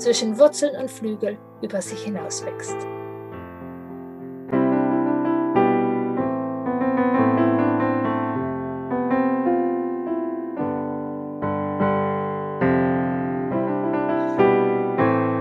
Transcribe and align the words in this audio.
zwischen 0.00 0.38
Wurzeln 0.38 0.80
und 0.80 0.90
Flügel 0.90 1.38
über 1.62 1.82
sich 1.82 2.02
hinaus 2.02 2.44
wächst. 2.44 2.76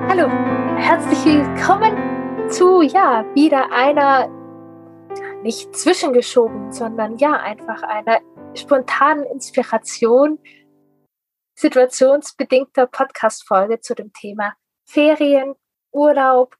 Hallo, 0.09 0.27
herzlich 0.77 1.26
willkommen 1.26 2.49
zu 2.49 2.81
ja 2.81 3.23
wieder 3.34 3.71
einer 3.71 4.27
nicht 5.41 5.73
zwischengeschoben, 5.73 6.71
sondern 6.73 7.17
ja 7.17 7.31
einfach 7.31 7.81
einer 7.84 8.20
spontanen 8.55 9.23
Inspiration 9.26 10.37
situationsbedingter 11.59 12.88
Podcast-Folge 12.88 13.81
zu 13.81 13.94
dem 13.94 14.13
Thema 14.13 14.55
Ferien, 14.86 15.55
Urlaub, 15.91 16.55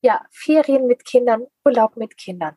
ja, 0.00 0.24
Ferien 0.30 0.86
mit 0.86 1.04
Kindern, 1.04 1.46
Urlaub 1.66 1.96
mit 1.96 2.16
Kindern. 2.16 2.56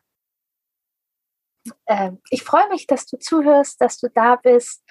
Ähm, 1.86 2.22
ich 2.30 2.42
freue 2.44 2.68
mich, 2.70 2.86
dass 2.86 3.04
du 3.04 3.18
zuhörst, 3.18 3.78
dass 3.80 3.98
du 3.98 4.08
da 4.08 4.36
bist. 4.36 4.82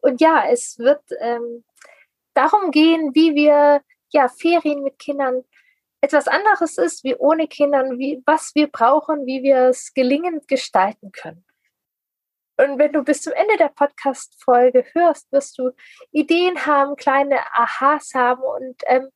Und 0.00 0.22
ja, 0.22 0.44
es 0.48 0.78
wird 0.78 1.02
ähm, 1.20 1.62
darum 2.32 2.70
gehen, 2.70 3.14
wie 3.14 3.34
wir 3.34 3.82
ja 4.10 4.28
Ferien 4.28 4.82
mit 4.82 4.98
Kindern 4.98 5.44
etwas 6.00 6.26
anderes 6.26 6.78
ist 6.78 7.04
wie 7.04 7.16
ohne 7.16 7.48
Kindern, 7.48 7.98
wie, 7.98 8.22
was 8.24 8.52
wir 8.54 8.68
brauchen, 8.68 9.26
wie 9.26 9.42
wir 9.42 9.68
es 9.68 9.92
gelingend 9.92 10.48
gestalten 10.48 11.12
können. 11.12 11.45
Und 12.56 12.78
wenn 12.78 12.92
du 12.92 13.02
bis 13.02 13.22
zum 13.22 13.32
Ende 13.34 13.56
der 13.58 13.68
Podcast-Folge 13.68 14.84
hörst, 14.92 15.30
wirst 15.30 15.58
du 15.58 15.72
Ideen 16.10 16.64
haben, 16.66 16.96
kleine 16.96 17.38
Aha's 17.52 18.14
haben 18.14 18.42
und 18.42 18.82
ähm, 18.86 19.08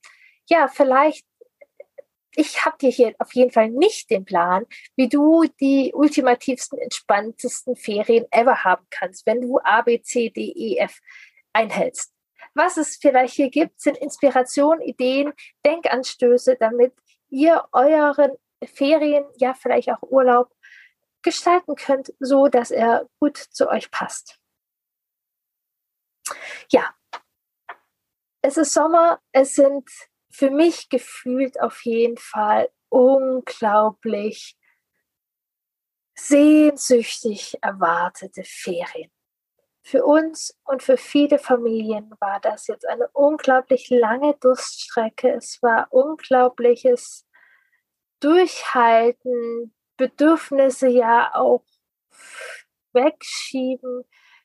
ja, 0.49 0.69
vielleicht, 0.69 1.27
ich 2.35 2.65
habe 2.65 2.77
dir 2.79 2.91
hier 2.91 3.15
auf 3.19 3.35
jeden 3.35 3.51
Fall 3.51 3.71
nicht 3.71 4.11
den 4.11 4.25
Plan, 4.25 4.67
wie 4.97 5.09
du 5.09 5.45
die 5.61 5.93
ultimativsten, 5.95 6.79
entspanntesten 6.79 7.77
Ferien 7.77 8.27
ever 8.31 8.65
haben 8.65 8.87
kannst, 8.91 9.27
wenn 9.27 9.41
du 9.41 9.59
A, 9.63 9.83
B, 9.83 10.03
C, 10.03 10.31
D, 10.31 10.53
E, 10.55 10.79
F 10.79 10.99
einhältst. 11.53 12.13
Was 12.55 12.77
es 12.77 12.97
vielleicht 12.97 13.35
hier 13.35 13.51
gibt, 13.51 13.81
sind 13.81 13.97
Inspirationen, 13.97 14.83
Ideen, 14.83 15.33
Denkanstöße, 15.65 16.57
damit 16.59 16.93
ihr 17.29 17.65
euren 17.73 18.33
Ferien, 18.65 19.25
ja 19.39 19.55
vielleicht 19.55 19.91
auch 19.91 20.03
Urlaub 20.03 20.53
gestalten 21.23 21.75
könnt, 21.75 22.13
so 22.19 22.49
dass 22.49 22.71
er 22.71 23.09
gut 23.19 23.37
zu 23.37 23.69
euch 23.69 23.91
passt. 23.91 24.39
Ja, 26.71 26.95
es 28.43 28.57
ist 28.57 28.73
Sommer, 28.73 29.21
es 29.33 29.55
sind 29.55 29.89
für 30.31 30.51
mich 30.51 30.89
gefühlt 30.89 31.61
auf 31.61 31.85
jeden 31.85 32.17
Fall 32.17 32.71
unglaublich 32.89 34.57
sehnsüchtig 36.15 37.59
erwartete 37.63 38.43
Ferien. 38.45 39.11
Für 39.83 40.05
uns 40.05 40.57
und 40.65 40.83
für 40.83 40.97
viele 40.97 41.39
Familien 41.39 42.13
war 42.21 42.39
das 42.41 42.67
jetzt 42.67 42.87
eine 42.87 43.09
unglaublich 43.09 43.89
lange 43.89 44.37
Durststrecke. 44.37 45.33
Es 45.33 45.63
war 45.63 45.89
unglaubliches 45.91 47.27
Durchhalten, 48.21 49.75
Bedürfnisse 50.01 50.89
ja 50.89 51.35
auch 51.35 51.63
wegschieben, 52.95 54.05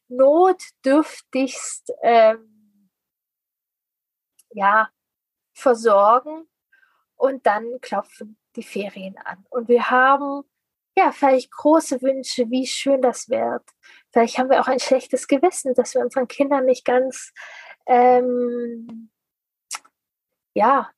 notdürftigst 0.10 1.94
ähm, 2.04 2.90
ja, 4.50 4.90
versorgen 5.54 6.50
und 7.16 7.46
dann 7.46 7.80
klopfen 7.80 8.38
die 8.58 8.64
Ferien 8.64 9.18
an. 9.18 9.46
Und 9.50 9.70
wir 9.70 9.90
haben 9.90 10.44
ja 10.98 11.14
vielleicht 11.14 11.52
große 11.52 12.02
Wünsche, 12.02 12.50
wie 12.50 12.68
schön 12.68 13.02
das 13.02 13.30
wird. 13.30 13.64
Vielleicht 14.12 14.38
haben 14.38 14.50
wir 14.50 14.60
auch 14.60 14.68
ein 14.68 14.80
schlechtes 14.80 15.26
Gewissen, 15.26 15.74
dass 15.74 15.94
wir 15.94 16.02
unseren 16.02 16.28
Kindern 16.28 16.66
nicht 16.66 16.84
ganz 16.84 17.32
ähm, 17.86 19.10
ja, 20.54 20.92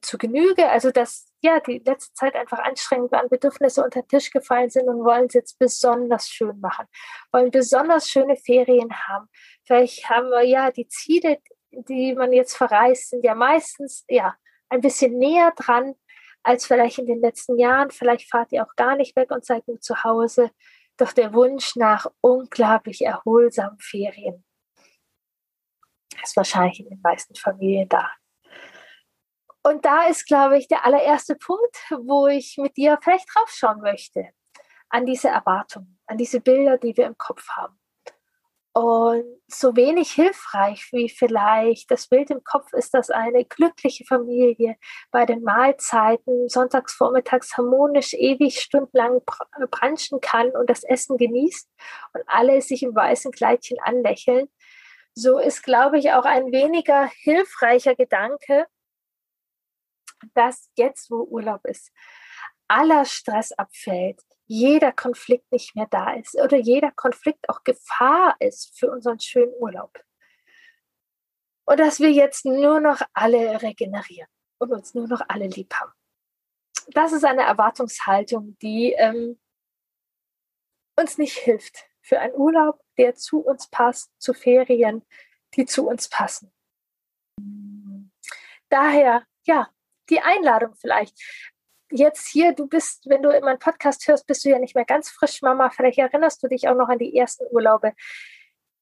zu 0.00 0.16
Genüge, 0.16 0.70
also 0.70 0.90
dass 0.92 1.27
ja 1.40 1.60
die 1.60 1.82
letzte 1.84 2.14
Zeit 2.14 2.34
einfach 2.34 2.58
anstrengend 2.58 3.12
waren, 3.12 3.28
Bedürfnisse 3.28 3.84
unter 3.84 4.02
den 4.02 4.08
Tisch 4.08 4.30
gefallen 4.30 4.70
sind 4.70 4.88
und 4.88 5.04
wollen 5.04 5.26
es 5.26 5.34
jetzt 5.34 5.58
besonders 5.58 6.28
schön 6.28 6.58
machen, 6.60 6.86
wollen 7.32 7.50
besonders 7.50 8.08
schöne 8.08 8.36
Ferien 8.36 8.92
haben. 8.92 9.28
Vielleicht 9.64 10.08
haben 10.08 10.30
wir 10.30 10.42
ja 10.42 10.70
die 10.70 10.88
Ziele, 10.88 11.38
die 11.70 12.14
man 12.14 12.32
jetzt 12.32 12.56
verreist, 12.56 13.10
sind 13.10 13.24
ja 13.24 13.34
meistens 13.34 14.04
ja 14.08 14.34
ein 14.68 14.80
bisschen 14.80 15.18
näher 15.18 15.52
dran 15.56 15.94
als 16.42 16.66
vielleicht 16.66 16.98
in 16.98 17.06
den 17.06 17.20
letzten 17.20 17.58
Jahren. 17.58 17.90
Vielleicht 17.90 18.30
fahrt 18.30 18.52
ihr 18.52 18.64
auch 18.64 18.74
gar 18.76 18.96
nicht 18.96 19.16
weg 19.16 19.30
und 19.30 19.44
seid 19.44 19.66
nur 19.68 19.80
zu 19.80 20.02
Hause. 20.04 20.50
Doch 20.96 21.12
der 21.12 21.32
Wunsch 21.32 21.76
nach 21.76 22.06
unglaublich 22.20 23.02
erholsamen 23.02 23.78
Ferien 23.78 24.44
ist 26.22 26.36
wahrscheinlich 26.36 26.80
in 26.80 26.88
den 26.88 27.00
meisten 27.00 27.34
Familien 27.34 27.88
da. 27.88 28.10
Und 29.68 29.84
da 29.84 30.06
ist, 30.06 30.26
glaube 30.26 30.56
ich, 30.56 30.66
der 30.66 30.86
allererste 30.86 31.36
Punkt, 31.36 31.76
wo 31.90 32.26
ich 32.26 32.56
mit 32.56 32.78
dir 32.78 32.98
vielleicht 33.02 33.28
draufschauen 33.34 33.82
möchte, 33.82 34.30
an 34.88 35.04
diese 35.04 35.28
Erwartungen, 35.28 36.00
an 36.06 36.16
diese 36.16 36.40
Bilder, 36.40 36.78
die 36.78 36.96
wir 36.96 37.04
im 37.04 37.18
Kopf 37.18 37.46
haben. 37.50 37.78
Und 38.72 39.24
so 39.46 39.76
wenig 39.76 40.12
hilfreich 40.12 40.88
wie 40.92 41.10
vielleicht 41.10 41.90
das 41.90 42.08
Bild 42.08 42.30
im 42.30 42.42
Kopf 42.44 42.72
ist, 42.72 42.94
dass 42.94 43.10
eine 43.10 43.44
glückliche 43.44 44.06
Familie 44.06 44.76
bei 45.10 45.26
den 45.26 45.42
Mahlzeiten 45.42 46.48
sonntags 46.48 46.94
vormittags 46.94 47.58
harmonisch 47.58 48.14
ewig 48.14 48.60
stundenlang 48.60 49.20
branchen 49.70 50.20
kann 50.22 50.48
und 50.50 50.70
das 50.70 50.82
Essen 50.82 51.18
genießt 51.18 51.68
und 52.14 52.22
alle 52.26 52.62
sich 52.62 52.82
im 52.82 52.94
weißen 52.94 53.32
Kleidchen 53.32 53.78
anlächeln. 53.82 54.48
So 55.14 55.38
ist, 55.38 55.62
glaube 55.62 55.98
ich, 55.98 56.12
auch 56.12 56.24
ein 56.24 56.52
weniger 56.52 57.10
hilfreicher 57.22 57.94
Gedanke, 57.94 58.66
dass 60.34 60.70
jetzt, 60.76 61.10
wo 61.10 61.22
Urlaub 61.22 61.64
ist, 61.64 61.92
aller 62.68 63.04
Stress 63.04 63.52
abfällt, 63.52 64.20
jeder 64.46 64.92
Konflikt 64.92 65.50
nicht 65.52 65.76
mehr 65.76 65.86
da 65.90 66.14
ist 66.14 66.34
oder 66.36 66.56
jeder 66.56 66.90
Konflikt 66.92 67.48
auch 67.48 67.64
Gefahr 67.64 68.36
ist 68.40 68.78
für 68.78 68.90
unseren 68.90 69.20
schönen 69.20 69.52
Urlaub. 69.58 69.98
Und 71.66 71.80
dass 71.80 72.00
wir 72.00 72.10
jetzt 72.10 72.46
nur 72.46 72.80
noch 72.80 73.02
alle 73.12 73.60
regenerieren 73.60 74.28
und 74.58 74.72
uns 74.72 74.94
nur 74.94 75.06
noch 75.06 75.20
alle 75.28 75.46
lieb 75.46 75.74
haben. 75.74 75.92
Das 76.88 77.12
ist 77.12 77.24
eine 77.24 77.42
Erwartungshaltung, 77.42 78.56
die 78.62 78.92
ähm, 78.92 79.38
uns 80.96 81.18
nicht 81.18 81.36
hilft 81.36 81.84
für 82.00 82.18
einen 82.20 82.34
Urlaub, 82.34 82.80
der 82.96 83.14
zu 83.14 83.40
uns 83.40 83.68
passt, 83.68 84.10
zu 84.18 84.32
Ferien, 84.32 85.04
die 85.54 85.66
zu 85.66 85.86
uns 85.86 86.08
passen. 86.08 86.52
Daher, 88.70 89.26
ja, 89.46 89.68
die 90.10 90.20
Einladung 90.20 90.74
vielleicht 90.74 91.14
jetzt 91.90 92.28
hier, 92.28 92.52
du 92.52 92.66
bist, 92.66 93.08
wenn 93.08 93.22
du 93.22 93.30
in 93.30 93.42
meinen 93.42 93.58
Podcast 93.58 94.06
hörst, 94.08 94.26
bist 94.26 94.44
du 94.44 94.50
ja 94.50 94.58
nicht 94.58 94.74
mehr 94.74 94.84
ganz 94.84 95.10
frisch, 95.10 95.42
Mama. 95.42 95.70
Vielleicht 95.70 95.98
erinnerst 95.98 96.42
du 96.42 96.48
dich 96.48 96.68
auch 96.68 96.74
noch 96.74 96.88
an 96.88 96.98
die 96.98 97.16
ersten 97.16 97.44
Urlaube. 97.50 97.92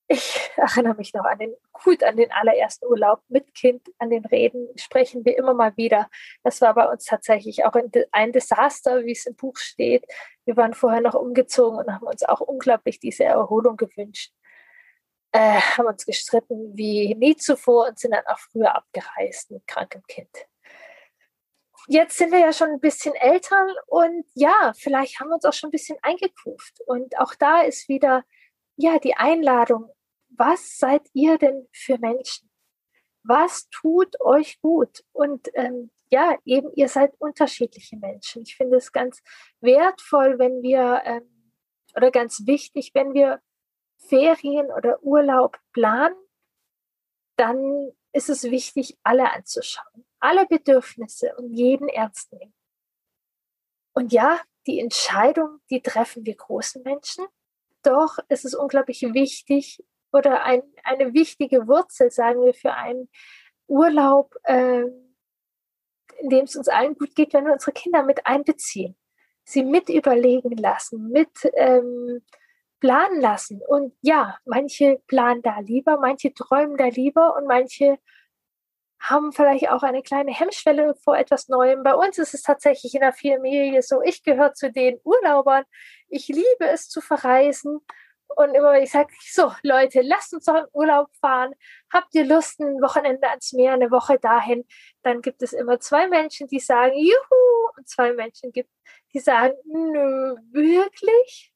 Ich 0.09 0.51
erinnere 0.57 0.95
mich 0.95 1.15
noch 1.15 1.25
an 1.25 1.39
den, 1.39 1.55
gut 1.73 2.03
an 2.03 2.17
den 2.17 2.31
allerersten 2.33 2.87
Urlaub 2.87 3.23
mit 3.29 3.55
Kind, 3.55 3.89
an 3.99 4.11
den 4.11 4.25
Reden 4.25 4.69
sprechen 4.77 5.25
wir 5.25 5.37
immer 5.37 5.55
mal 5.55 5.77
wieder. 5.77 6.09
Das 6.43 6.61
war 6.61 6.75
bei 6.75 6.89
uns 6.89 7.05
tatsächlich 7.05 7.65
auch 7.65 7.75
ein 8.13 8.33
Desaster, 8.33 9.05
wie 9.05 9.13
es 9.13 9.27
im 9.27 9.37
Buch 9.37 9.57
steht. 9.57 10.05
Wir 10.45 10.57
waren 10.57 10.75
vorher 10.75 11.01
noch 11.01 11.15
umgezogen 11.15 11.79
und 11.79 11.93
haben 11.93 12.07
uns 12.07 12.23
auch 12.23 12.41
unglaublich 12.41 13.01
diese 13.01 13.25
Erholung 13.25 13.77
gewünscht. 13.77 14.33
Äh, 15.33 15.61
haben 15.61 15.87
uns 15.87 16.07
gestritten 16.07 16.77
wie 16.77 17.15
nie 17.15 17.37
zuvor 17.37 17.89
und 17.89 17.99
sind 17.99 18.13
dann 18.13 18.27
auch 18.27 18.39
früher 18.39 18.75
abgereist 18.75 19.51
mit 19.51 19.67
krankem 19.67 20.03
Kind 20.07 20.31
jetzt 21.89 22.19
sind 22.19 22.33
wir 22.33 22.41
ja 22.41 22.53
schon 22.53 22.71
ein 22.71 22.81
bisschen 22.81 23.15
älter 23.15 23.67
und 23.87 24.27
ja, 24.35 24.73
vielleicht 24.77 25.21
haben 25.21 25.29
wir 25.29 25.35
uns 25.35 25.45
auch 25.45 25.53
schon 25.53 25.69
ein 25.69 25.73
bisschen 25.73 25.99
eingekuft. 26.03 26.81
Und 26.87 27.19
auch 27.19 27.35
da 27.35 27.63
ist 27.63 27.89
wieder 27.89 28.25
ja 28.77 28.99
die 28.99 29.17
Einladung, 29.17 29.91
was 30.29 30.79
seid 30.79 31.03
ihr 31.13 31.39
denn 31.39 31.69
für 31.73 31.99
Menschen? 31.99 32.51
was 33.27 33.69
tut 33.71 34.21
euch 34.21 34.61
gut? 34.61 35.05
Und 35.13 35.49
ähm, 35.55 35.91
ja, 36.11 36.37
eben, 36.45 36.71
ihr 36.75 36.89
seid 36.89 37.15
unterschiedliche 37.19 37.97
Menschen. 37.97 38.43
Ich 38.43 38.57
finde 38.57 38.77
es 38.77 38.93
ganz 38.93 39.23
wertvoll, 39.61 40.39
wenn 40.39 40.63
wir, 40.63 41.03
ähm, 41.05 41.53
oder 41.97 42.11
ganz 42.11 42.47
wichtig, 42.47 42.93
wenn 42.95 43.15
wir 43.15 43.41
Ferien 43.99 44.67
oder 44.71 45.03
Urlaub 45.03 45.59
planen, 45.73 46.15
dann 47.37 47.91
ist 48.13 48.31
es 48.31 48.45
wichtig, 48.45 48.97
alle 49.03 49.33
anzuschauen, 49.33 50.07
alle 50.27 50.47
Bedürfnisse 50.47 51.35
und 51.37 51.53
jeden 51.53 51.89
ernst 51.89 52.33
nehmen. 52.33 52.53
Und 53.93 54.13
ja, 54.13 54.41
die 54.67 54.81
Entscheidung, 54.81 55.61
die 55.71 55.81
treffen 55.81 56.27
wir 56.27 56.35
großen 56.35 56.83
Menschen. 56.83 57.25
Doch 57.83 58.19
es 58.29 58.45
ist 58.45 58.57
unglaublich 58.57 59.03
wichtig 59.03 59.85
oder 60.13 60.43
ein, 60.43 60.63
eine 60.83 61.15
wichtige 61.15 61.69
Wurzel, 61.69 62.11
sagen 62.11 62.45
wir, 62.45 62.55
für 62.55 62.73
einen 62.73 63.09
Urlaub, 63.69 64.35
äh, 64.43 64.83
in 66.19 66.31
dem 66.31 66.45
es 66.45 66.57
uns 66.57 66.69
allen 66.69 66.97
gut 66.97 67.15
geht, 67.15 67.33
wenn 67.33 67.45
wir 67.45 67.53
unsere 67.53 67.73
Kinder 67.73 68.03
mit 68.03 68.27
einbeziehen, 68.27 68.97
sie 69.45 69.63
mit 69.63 69.89
überlegen 69.89 70.57
lassen, 70.57 71.11
mit 71.11 71.31
ähm, 71.55 72.23
planen 72.81 73.21
lassen. 73.21 73.63
Und 73.67 73.95
ja, 74.01 74.39
manche 74.45 75.01
planen 75.07 75.43
da 75.43 75.61
lieber, 75.61 75.99
manche 75.99 76.35
träumen 76.35 76.77
da 76.77 76.87
lieber 76.87 77.37
und 77.37 77.47
manche 77.47 77.99
haben 79.11 79.33
vielleicht 79.33 79.69
auch 79.71 79.83
eine 79.83 80.03
kleine 80.03 80.33
Hemmschwelle 80.33 80.95
vor 80.97 81.17
etwas 81.17 81.49
Neuem. 81.49 81.83
Bei 81.83 81.95
uns 81.95 82.19
ist 82.19 82.35
es 82.35 82.43
tatsächlich 82.43 82.95
in 82.95 83.01
der 83.01 83.13
Familie 83.13 83.83
so, 83.83 84.03
ich 84.03 84.23
gehöre 84.23 84.55
zu 84.55 84.71
den 84.71 85.01
Urlaubern. 85.05 85.65
Ich 86.09 86.29
liebe 86.29 86.69
es 86.73 86.89
zu 86.89 87.01
verreisen. 87.01 87.81
Und 88.29 88.55
immer 88.55 88.73
wenn 88.73 88.83
ich 88.83 88.91
sage, 88.91 89.13
so 89.31 89.53
Leute, 89.63 90.01
lasst 90.03 90.35
uns 90.35 90.47
doch 90.47 90.57
in 90.57 90.67
Urlaub 90.73 91.09
fahren. 91.21 91.55
Habt 91.93 92.15
ihr 92.15 92.25
Lust, 92.25 92.61
ein 92.61 92.83
Wochenende 92.83 93.29
ans 93.29 93.53
Meer, 93.53 93.75
eine 93.75 93.91
Woche 93.91 94.19
dahin? 94.19 94.65
Dann 95.03 95.23
gibt 95.23 95.43
es 95.43 95.53
immer 95.53 95.79
zwei 95.79 96.09
Menschen, 96.09 96.49
die 96.49 96.59
sagen, 96.59 96.97
juhu, 96.97 97.57
und 97.77 97.89
zwei 97.89 98.13
Menschen 98.13 98.53
gibt, 98.53 98.71
die 99.13 99.21
sagen, 99.21 99.55
nö, 99.65 100.37
wirklich? 100.53 101.53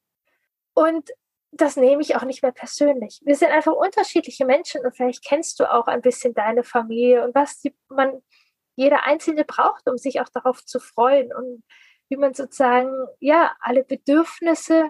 Und 0.73 1.09
das 1.51 1.75
nehme 1.75 2.01
ich 2.01 2.15
auch 2.15 2.23
nicht 2.23 2.43
mehr 2.43 2.53
persönlich. 2.53 3.19
Wir 3.23 3.35
sind 3.35 3.51
einfach 3.51 3.73
unterschiedliche 3.73 4.45
Menschen 4.45 4.85
und 4.85 4.95
vielleicht 4.95 5.23
kennst 5.23 5.59
du 5.59 5.71
auch 5.71 5.87
ein 5.87 6.01
bisschen 6.01 6.33
deine 6.33 6.63
Familie 6.63 7.23
und 7.23 7.35
was 7.35 7.59
die, 7.59 7.75
man 7.89 8.21
jeder 8.75 9.03
Einzelne 9.03 9.43
braucht, 9.43 9.87
um 9.89 9.97
sich 9.97 10.21
auch 10.21 10.29
darauf 10.29 10.63
zu 10.65 10.79
freuen 10.79 11.33
und 11.33 11.63
wie 12.09 12.15
man 12.15 12.33
sozusagen 12.33 12.91
ja 13.19 13.55
alle 13.59 13.83
Bedürfnisse 13.83 14.89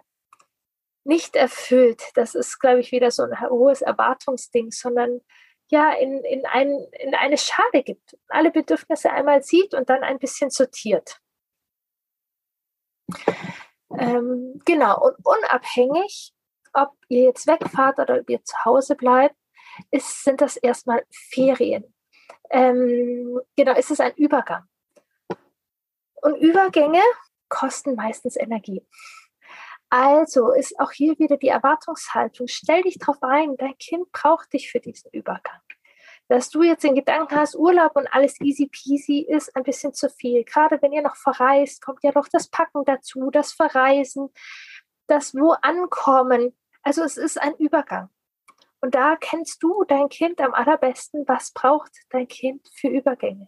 nicht 1.04 1.36
erfüllt. 1.36 2.04
Das 2.14 2.36
ist, 2.36 2.60
glaube 2.60 2.80
ich, 2.80 2.92
wieder 2.92 3.10
so 3.10 3.24
ein 3.24 3.42
hohes 3.42 3.82
Erwartungsding, 3.82 4.72
sondern 4.72 5.22
ja 5.70 5.94
in, 5.94 6.24
in, 6.24 6.46
ein, 6.46 6.70
in 7.00 7.16
eine 7.16 7.38
Schale 7.38 7.84
gibt, 7.84 8.18
alle 8.28 8.52
Bedürfnisse 8.52 9.10
einmal 9.10 9.42
sieht 9.42 9.74
und 9.74 9.90
dann 9.90 10.04
ein 10.04 10.20
bisschen 10.20 10.52
sortiert. 10.52 11.20
Ähm, 13.98 14.62
genau, 14.66 15.06
und 15.06 15.16
unabhängig 15.24 16.34
ob 16.74 16.94
ihr 17.10 17.24
jetzt 17.24 17.48
wegfahrt 17.48 18.00
oder 18.00 18.20
ob 18.20 18.30
ihr 18.30 18.44
zu 18.44 18.56
Hause 18.66 18.96
bleibt, 18.96 19.36
ist, 19.90 20.24
sind 20.24 20.42
das 20.42 20.58
erstmal 20.58 21.04
Ferien. 21.10 21.94
Ähm, 22.50 23.40
genau, 23.56 23.74
ist 23.76 23.92
es 23.92 24.00
ein 24.00 24.14
Übergang. 24.16 24.64
Und 26.22 26.36
Übergänge 26.36 27.02
kosten 27.50 27.96
meistens 27.96 28.36
Energie. 28.36 28.86
Also 29.90 30.54
ist 30.54 30.80
auch 30.80 30.92
hier 30.92 31.20
wieder 31.20 31.38
die 31.38 31.50
Erwartungshaltung. 31.50 32.48
Stell 32.48 32.84
dich 32.84 32.98
darauf 32.98 33.22
ein, 33.22 33.58
dein 33.58 33.78
Kind 33.78 34.10
braucht 34.14 34.54
dich 34.54 34.72
für 34.72 34.80
diesen 34.80 35.12
Übergang. 35.12 35.60
Dass 36.30 36.50
du 36.50 36.64
jetzt 36.64 36.86
den 36.86 36.96
Gedanken 36.96 37.36
hast, 37.36 37.58
Urlaub 37.58 37.98
und 37.98 38.08
alles 38.14 38.40
easy 38.40 38.68
peasy 38.68 39.26
ist 39.28 39.54
ein 39.54 39.64
bisschen 39.64 39.94
zu 39.94 40.10
viel. 40.10 40.46
Gerade 40.46 40.82
wenn 40.82 40.94
ihr 40.94 41.02
noch 41.02 41.18
verreist, 41.18 41.82
kommt 41.82 42.04
ja 42.04 42.12
doch 42.14 42.30
das 42.30 42.48
Packen 42.48 42.86
dazu, 42.86 43.32
das 43.32 43.52
Verreisen, 43.52 44.30
das 45.08 45.36
Wo 45.36 45.52
ankommen. 45.62 46.56
Also 46.84 47.04
es 47.04 47.18
ist 47.18 47.40
ein 47.40 47.56
Übergang. 47.56 48.10
Und 48.82 48.96
da 48.96 49.16
kennst 49.16 49.62
du 49.62 49.84
dein 49.84 50.10
Kind 50.10 50.42
am 50.42 50.54
allerbesten, 50.54 51.28
was 51.28 51.52
braucht 51.52 51.92
dein 52.10 52.28
Kind 52.28 52.68
für 52.74 52.88
Übergänge. 52.88 53.48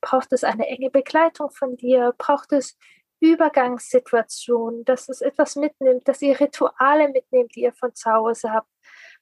Braucht 0.00 0.32
es 0.32 0.42
eine 0.42 0.66
enge 0.66 0.90
Begleitung 0.90 1.50
von 1.50 1.76
dir? 1.76 2.14
Braucht 2.16 2.52
es 2.52 2.76
Übergangssituationen, 3.20 4.84
dass 4.84 5.08
es 5.08 5.20
etwas 5.20 5.56
mitnimmt, 5.56 6.08
dass 6.08 6.22
ihr 6.22 6.38
Rituale 6.40 7.08
mitnehmt, 7.08 7.54
die 7.54 7.62
ihr 7.62 7.74
von 7.74 7.94
zu 7.94 8.10
Hause 8.10 8.52
habt? 8.52 8.68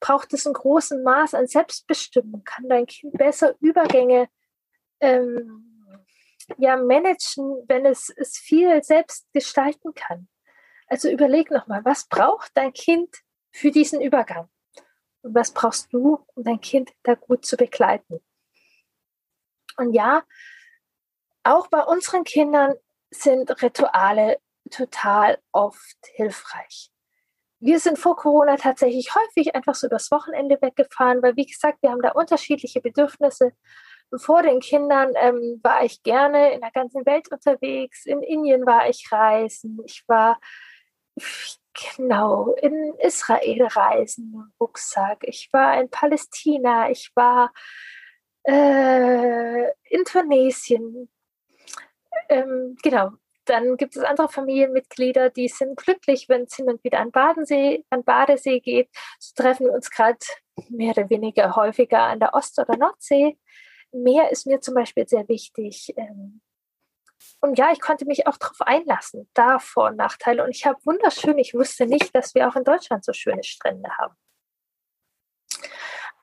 Braucht 0.00 0.32
es 0.32 0.46
ein 0.46 0.52
großen 0.52 1.02
Maß 1.02 1.34
an 1.34 1.46
Selbstbestimmung? 1.46 2.42
Kann 2.44 2.68
dein 2.68 2.86
Kind 2.86 3.12
besser 3.14 3.54
Übergänge 3.60 4.28
ähm, 5.00 6.06
ja, 6.58 6.76
managen, 6.76 7.64
wenn 7.68 7.86
es, 7.86 8.08
es 8.10 8.38
viel 8.38 8.82
selbst 8.82 9.32
gestalten 9.32 9.94
kann? 9.94 10.28
Also 10.86 11.08
überleg 11.08 11.50
nochmal, 11.50 11.84
was 11.84 12.06
braucht 12.08 12.50
dein 12.54 12.72
Kind 12.72 13.16
für 13.52 13.70
diesen 13.70 14.00
Übergang. 14.00 14.48
Und 15.22 15.34
was 15.34 15.52
brauchst 15.52 15.92
du, 15.92 16.24
um 16.34 16.42
dein 16.42 16.60
Kind 16.60 16.90
da 17.04 17.14
gut 17.14 17.46
zu 17.46 17.56
begleiten? 17.56 18.20
Und 19.76 19.92
ja, 19.92 20.24
auch 21.44 21.68
bei 21.68 21.82
unseren 21.82 22.24
Kindern 22.24 22.74
sind 23.10 23.62
Rituale 23.62 24.38
total 24.70 25.38
oft 25.52 25.98
hilfreich. 26.14 26.90
Wir 27.60 27.78
sind 27.78 27.98
vor 27.98 28.16
Corona 28.16 28.56
tatsächlich 28.56 29.14
häufig 29.14 29.54
einfach 29.54 29.76
so 29.76 29.86
das 29.86 30.10
Wochenende 30.10 30.58
weggefahren, 30.60 31.22
weil 31.22 31.36
wie 31.36 31.46
gesagt, 31.46 31.78
wir 31.82 31.90
haben 31.90 32.02
da 32.02 32.10
unterschiedliche 32.10 32.80
Bedürfnisse. 32.80 33.52
Vor 34.16 34.42
den 34.42 34.60
Kindern 34.60 35.12
ähm, 35.14 35.60
war 35.62 35.84
ich 35.84 36.02
gerne 36.02 36.52
in 36.52 36.60
der 36.60 36.72
ganzen 36.72 37.06
Welt 37.06 37.30
unterwegs. 37.30 38.04
In 38.04 38.20
Indien 38.22 38.66
war 38.66 38.88
ich 38.88 39.10
reisen. 39.12 39.78
Ich 39.86 40.02
war, 40.08 40.40
Genau, 41.74 42.52
in 42.60 42.94
Israel 42.98 43.66
reisen, 43.66 44.52
Rucksack. 44.60 45.18
Ich 45.22 45.48
war 45.52 45.80
in 45.80 45.88
Palästina, 45.88 46.90
ich 46.90 47.10
war 47.14 47.52
äh, 48.44 49.70
in 49.88 50.04
Tunesien. 50.04 51.08
Ähm, 52.28 52.76
genau, 52.82 53.12
dann 53.46 53.76
gibt 53.76 53.96
es 53.96 54.04
andere 54.04 54.28
Familienmitglieder, 54.28 55.30
die 55.30 55.48
sind 55.48 55.76
glücklich, 55.76 56.28
wenn 56.28 56.42
es 56.42 56.56
hin 56.56 56.68
und 56.68 56.84
wieder 56.84 57.00
an 57.00 57.10
Badensee, 57.10 57.84
an 57.90 58.04
Badesee 58.04 58.60
geht. 58.60 58.88
So 59.18 59.32
treffen 59.34 59.66
wir 59.66 59.72
uns 59.72 59.90
gerade 59.90 60.18
mehr 60.68 60.90
oder 60.92 61.08
weniger 61.10 61.56
häufiger 61.56 62.02
an 62.02 62.20
der 62.20 62.34
Ost- 62.34 62.58
oder 62.58 62.76
Nordsee. 62.76 63.38
Meer 63.92 64.30
ist 64.30 64.46
mir 64.46 64.60
zum 64.60 64.74
Beispiel 64.74 65.08
sehr 65.08 65.28
wichtig. 65.28 65.92
Ähm, 65.96 66.40
und 67.40 67.58
ja, 67.58 67.72
ich 67.72 67.80
konnte 67.80 68.04
mich 68.04 68.26
auch 68.26 68.36
darauf 68.36 68.60
einlassen, 68.60 69.28
da 69.34 69.58
Vor- 69.58 69.88
und 69.88 69.96
Nachteile. 69.96 70.44
Und 70.44 70.50
ich 70.50 70.66
habe 70.66 70.78
wunderschön, 70.84 71.38
ich 71.38 71.54
wusste 71.54 71.86
nicht, 71.86 72.14
dass 72.14 72.34
wir 72.34 72.48
auch 72.48 72.56
in 72.56 72.64
Deutschland 72.64 73.04
so 73.04 73.12
schöne 73.12 73.42
Strände 73.42 73.90
haben. 73.98 74.14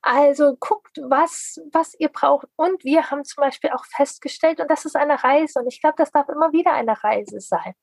Also 0.01 0.56
guckt, 0.56 0.98
was, 1.01 1.60
was 1.74 1.94
ihr 2.00 2.10
braucht. 2.10 2.48
Und 2.56 2.84
wir 2.84 3.12
haben 3.12 3.25
zum 3.25 3.41
Beispiel 3.41 3.72
auch 3.72 3.86
festgestellt, 3.86 4.62
und 4.62 4.72
das 4.72 4.86
ist 4.86 4.96
eine 4.96 5.24
Reise, 5.24 5.60
und 5.60 5.68
ich 5.68 5.82
glaube, 5.82 5.96
das 5.98 6.12
darf 6.12 6.29
immer 6.29 6.53
wieder 6.53 6.74
eine 6.74 7.03
Reise 7.03 7.41
sein, 7.41 7.74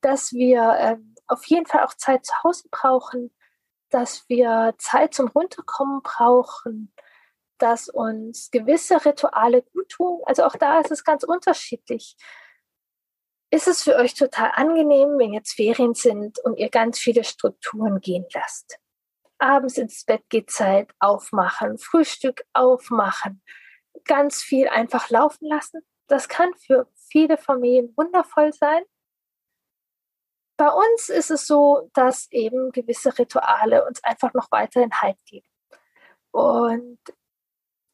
dass 0.00 0.32
wir 0.32 0.76
ähm, 0.78 1.14
auf 1.26 1.44
jeden 1.46 1.66
Fall 1.66 1.84
auch 1.84 1.94
Zeit 1.94 2.24
zu 2.24 2.32
Hause 2.44 2.68
brauchen, 2.70 3.34
dass 3.90 4.28
wir 4.28 4.74
Zeit 4.78 5.14
zum 5.14 5.28
Runterkommen 5.28 6.02
brauchen, 6.02 6.92
dass 7.60 7.88
uns 7.88 8.50
gewisse 8.50 9.04
Rituale 9.04 9.62
gut 9.62 9.88
tun. 9.90 10.20
Also 10.24 10.44
auch 10.44 10.56
da 10.56 10.80
ist 10.80 10.90
es 10.90 11.04
ganz 11.04 11.24
unterschiedlich. 11.24 12.16
Ist 13.52 13.68
es 13.68 13.82
für 13.82 13.96
euch 13.96 14.14
total 14.14 14.52
angenehm, 14.54 15.18
wenn 15.18 15.32
jetzt 15.32 15.54
Ferien 15.54 15.94
sind 15.94 16.38
und 16.40 16.56
ihr 16.56 16.70
ganz 16.70 16.98
viele 16.98 17.24
Strukturen 17.24 18.00
gehen 18.00 18.26
lasst? 18.32 18.78
Abends 19.38 19.76
ins 19.78 20.04
Bett 20.04 20.22
geht 20.28 20.50
Zeit, 20.50 20.92
aufmachen, 20.98 21.78
Frühstück 21.78 22.44
aufmachen, 22.52 23.42
ganz 24.04 24.42
viel 24.42 24.68
einfach 24.68 25.10
laufen 25.10 25.46
lassen. 25.46 25.80
Das 26.06 26.28
kann 26.28 26.52
für 26.54 26.88
viele 27.10 27.38
Familien 27.38 27.92
wundervoll 27.96 28.52
sein. 28.52 28.82
Bei 30.56 30.68
uns 30.68 31.08
ist 31.08 31.30
es 31.30 31.46
so, 31.46 31.90
dass 31.94 32.30
eben 32.30 32.70
gewisse 32.70 33.18
Rituale 33.18 33.84
uns 33.86 34.04
einfach 34.04 34.34
noch 34.34 34.50
weiterhin 34.50 34.92
Halt 34.92 35.16
geben. 35.24 35.46
Und 36.32 36.98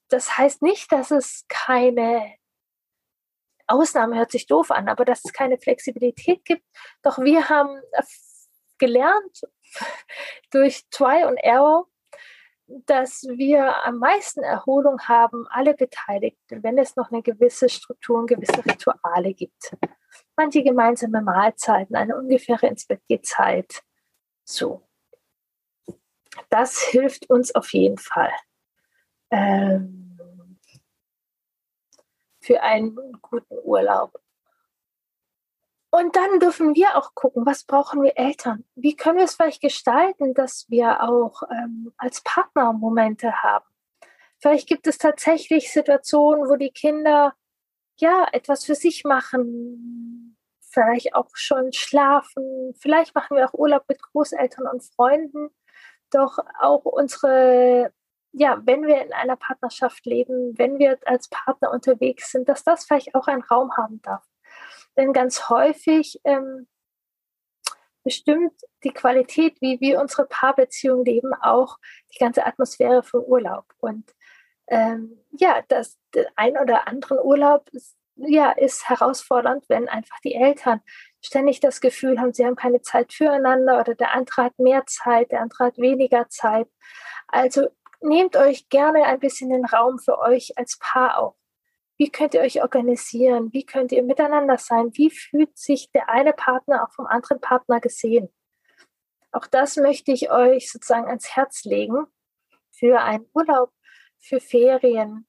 das 0.08 0.38
heißt 0.38 0.62
nicht, 0.62 0.92
dass 0.92 1.10
es 1.10 1.44
keine 1.48 2.34
Ausnahme 3.66 4.16
hört 4.16 4.30
sich 4.30 4.46
doof 4.46 4.70
an, 4.70 4.88
aber 4.88 5.04
dass 5.04 5.24
es 5.24 5.32
keine 5.32 5.58
Flexibilität 5.58 6.44
gibt. 6.44 6.64
Doch 7.02 7.18
wir 7.18 7.48
haben 7.48 7.80
gelernt 8.78 9.42
durch 10.50 10.84
Try 10.90 11.24
und 11.24 11.36
Error, 11.38 11.88
dass 12.66 13.22
wir 13.24 13.84
am 13.84 13.98
meisten 13.98 14.42
Erholung 14.42 15.00
haben, 15.02 15.46
alle 15.50 15.74
Beteiligten, 15.74 16.62
wenn 16.62 16.78
es 16.78 16.96
noch 16.96 17.10
eine 17.10 17.22
gewisse 17.22 17.68
Struktur 17.68 18.18
und 18.18 18.26
gewisse 18.26 18.64
Rituale 18.64 19.34
gibt. 19.34 19.76
Manche 20.36 20.62
gemeinsame 20.62 21.22
Mahlzeiten, 21.22 21.96
eine 21.96 22.16
ungefähre 22.16 22.66
ins 22.66 22.86
Bett 22.86 23.02
Zeit. 23.22 23.82
So. 24.44 24.82
Das 26.50 26.80
hilft 26.80 27.30
uns 27.30 27.54
auf 27.54 27.72
jeden 27.72 27.98
Fall. 27.98 28.32
Ähm, 29.30 30.18
für 32.40 32.62
einen 32.62 32.96
guten 33.22 33.58
Urlaub. 33.64 34.20
Und 35.90 36.14
dann 36.14 36.40
dürfen 36.40 36.74
wir 36.74 36.96
auch 36.96 37.14
gucken, 37.14 37.46
was 37.46 37.64
brauchen 37.64 38.02
wir 38.02 38.18
Eltern? 38.18 38.64
Wie 38.74 38.94
können 38.94 39.18
wir 39.18 39.24
es 39.24 39.34
vielleicht 39.34 39.62
gestalten, 39.62 40.34
dass 40.34 40.66
wir 40.68 41.02
auch 41.02 41.42
ähm, 41.50 41.92
als 41.96 42.20
Partner 42.22 42.72
Momente 42.72 43.42
haben? 43.42 43.64
Vielleicht 44.38 44.68
gibt 44.68 44.86
es 44.86 44.98
tatsächlich 44.98 45.72
Situationen, 45.72 46.48
wo 46.48 46.56
die 46.56 46.70
Kinder 46.70 47.34
ja 47.96 48.26
etwas 48.32 48.64
für 48.64 48.74
sich 48.74 49.04
machen, 49.04 50.36
vielleicht 50.60 51.14
auch 51.14 51.30
schon 51.32 51.72
schlafen. 51.72 52.74
Vielleicht 52.78 53.14
machen 53.14 53.36
wir 53.36 53.48
auch 53.48 53.54
Urlaub 53.54 53.84
mit 53.88 54.02
Großeltern 54.02 54.66
und 54.66 54.84
Freunden. 54.84 55.48
Doch 56.10 56.38
auch 56.60 56.84
unsere, 56.84 57.92
ja, 58.38 58.60
wenn 58.64 58.86
wir 58.86 59.02
in 59.02 59.14
einer 59.14 59.36
Partnerschaft 59.36 60.04
leben, 60.04 60.58
wenn 60.58 60.78
wir 60.78 60.98
als 61.06 61.28
Partner 61.28 61.70
unterwegs 61.70 62.30
sind, 62.30 62.50
dass 62.50 62.62
das 62.64 62.84
vielleicht 62.84 63.14
auch 63.14 63.28
einen 63.28 63.42
Raum 63.42 63.74
haben 63.78 64.02
darf. 64.02 64.24
Denn 64.94 65.14
ganz 65.14 65.48
häufig 65.48 66.20
ähm, 66.24 66.68
bestimmt 68.04 68.52
die 68.84 68.92
Qualität, 68.92 69.56
wie 69.62 69.80
wir 69.80 70.00
unsere 70.00 70.26
Paarbeziehung 70.26 71.02
leben, 71.06 71.32
auch 71.32 71.78
die 72.14 72.18
ganze 72.18 72.44
Atmosphäre 72.44 73.02
von 73.02 73.24
Urlaub. 73.24 73.64
Und 73.78 74.14
ähm, 74.68 75.18
ja, 75.30 75.62
das 75.68 75.98
ein 76.34 76.58
oder 76.58 76.86
anderen 76.86 77.18
Urlaub 77.18 77.70
ist, 77.72 77.96
ja, 78.16 78.50
ist 78.52 78.86
herausfordernd, 78.90 79.64
wenn 79.68 79.88
einfach 79.88 80.20
die 80.20 80.34
Eltern 80.34 80.82
ständig 81.22 81.60
das 81.60 81.80
Gefühl 81.80 82.20
haben, 82.20 82.34
sie 82.34 82.44
haben 82.44 82.56
keine 82.56 82.82
Zeit 82.82 83.14
füreinander 83.14 83.80
oder 83.80 83.94
der 83.94 84.12
andere 84.12 84.44
hat 84.44 84.58
mehr 84.58 84.84
Zeit, 84.86 85.32
der 85.32 85.40
andere 85.40 85.64
hat 85.64 85.78
weniger 85.78 86.28
Zeit. 86.28 86.68
Also 87.28 87.68
nehmt 88.00 88.36
euch 88.36 88.68
gerne 88.68 89.04
ein 89.04 89.20
bisschen 89.20 89.50
den 89.50 89.64
Raum 89.64 89.98
für 89.98 90.18
euch 90.18 90.56
als 90.56 90.78
Paar 90.78 91.18
auch. 91.18 91.36
Wie 91.98 92.10
könnt 92.10 92.34
ihr 92.34 92.42
euch 92.42 92.62
organisieren? 92.62 93.52
Wie 93.52 93.64
könnt 93.64 93.92
ihr 93.92 94.02
miteinander 94.02 94.58
sein? 94.58 94.90
Wie 94.92 95.10
fühlt 95.10 95.56
sich 95.56 95.90
der 95.92 96.10
eine 96.10 96.32
Partner 96.32 96.84
auch 96.84 96.92
vom 96.92 97.06
anderen 97.06 97.40
Partner 97.40 97.80
gesehen? 97.80 98.28
Auch 99.32 99.46
das 99.46 99.76
möchte 99.76 100.12
ich 100.12 100.30
euch 100.30 100.70
sozusagen 100.70 101.06
ans 101.06 101.34
Herz 101.34 101.64
legen 101.64 102.06
für 102.70 103.00
einen 103.00 103.26
Urlaub, 103.32 103.72
für 104.18 104.40
Ferien, 104.40 105.26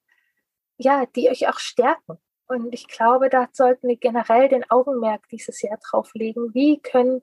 ja, 0.78 1.06
die 1.06 1.30
euch 1.30 1.48
auch 1.48 1.60
stärken. 1.60 2.18
Und 2.48 2.74
ich 2.74 2.88
glaube, 2.88 3.30
da 3.30 3.50
sollten 3.52 3.88
wir 3.88 3.98
generell 3.98 4.48
den 4.48 4.70
Augenmerk 4.70 5.28
dieses 5.30 5.62
Jahr 5.62 5.78
drauf 5.78 6.12
legen. 6.14 6.54
Wie 6.54 6.80
können 6.80 7.22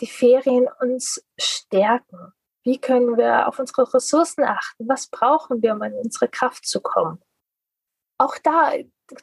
die 0.00 0.06
Ferien 0.06 0.68
uns 0.80 1.24
stärken? 1.38 2.32
Wie 2.62 2.78
können 2.78 3.16
wir 3.16 3.48
auf 3.48 3.58
unsere 3.58 3.92
Ressourcen 3.92 4.44
achten? 4.44 4.88
Was 4.88 5.08
brauchen 5.08 5.62
wir, 5.62 5.72
um 5.72 5.82
in 5.82 5.94
unsere 5.94 6.28
Kraft 6.28 6.66
zu 6.66 6.80
kommen? 6.80 7.22
auch 8.20 8.36
da 8.36 8.72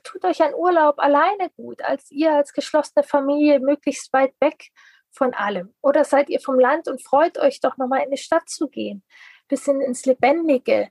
tut 0.03 0.25
euch 0.25 0.41
ein 0.41 0.55
Urlaub 0.55 0.97
alleine 0.97 1.51
gut, 1.51 1.83
als 1.83 2.09
ihr 2.09 2.33
als 2.33 2.51
geschlossene 2.51 3.03
Familie 3.03 3.59
möglichst 3.59 4.11
weit 4.11 4.33
weg 4.39 4.69
von 5.11 5.35
allem. 5.35 5.73
Oder 5.81 6.03
seid 6.03 6.29
ihr 6.29 6.39
vom 6.39 6.59
Land 6.59 6.87
und 6.87 7.03
freut 7.03 7.37
euch 7.37 7.59
doch 7.59 7.77
nochmal 7.77 8.03
in 8.03 8.09
die 8.09 8.17
Stadt 8.17 8.49
zu 8.49 8.69
gehen, 8.69 9.03
bisschen 9.47 9.81
ins 9.81 10.05
Lebendige. 10.07 10.89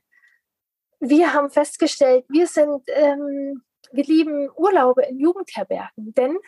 Wir 1.01 1.33
haben 1.33 1.49
festgestellt, 1.49 2.25
wir 2.29 2.47
sind, 2.47 2.81
ähm, 2.87 3.63
wir 3.91 4.05
lieben 4.05 4.49
Urlaube 4.55 5.03
in 5.03 5.19
Jugendherbergen, 5.19 6.13
denn 6.13 6.39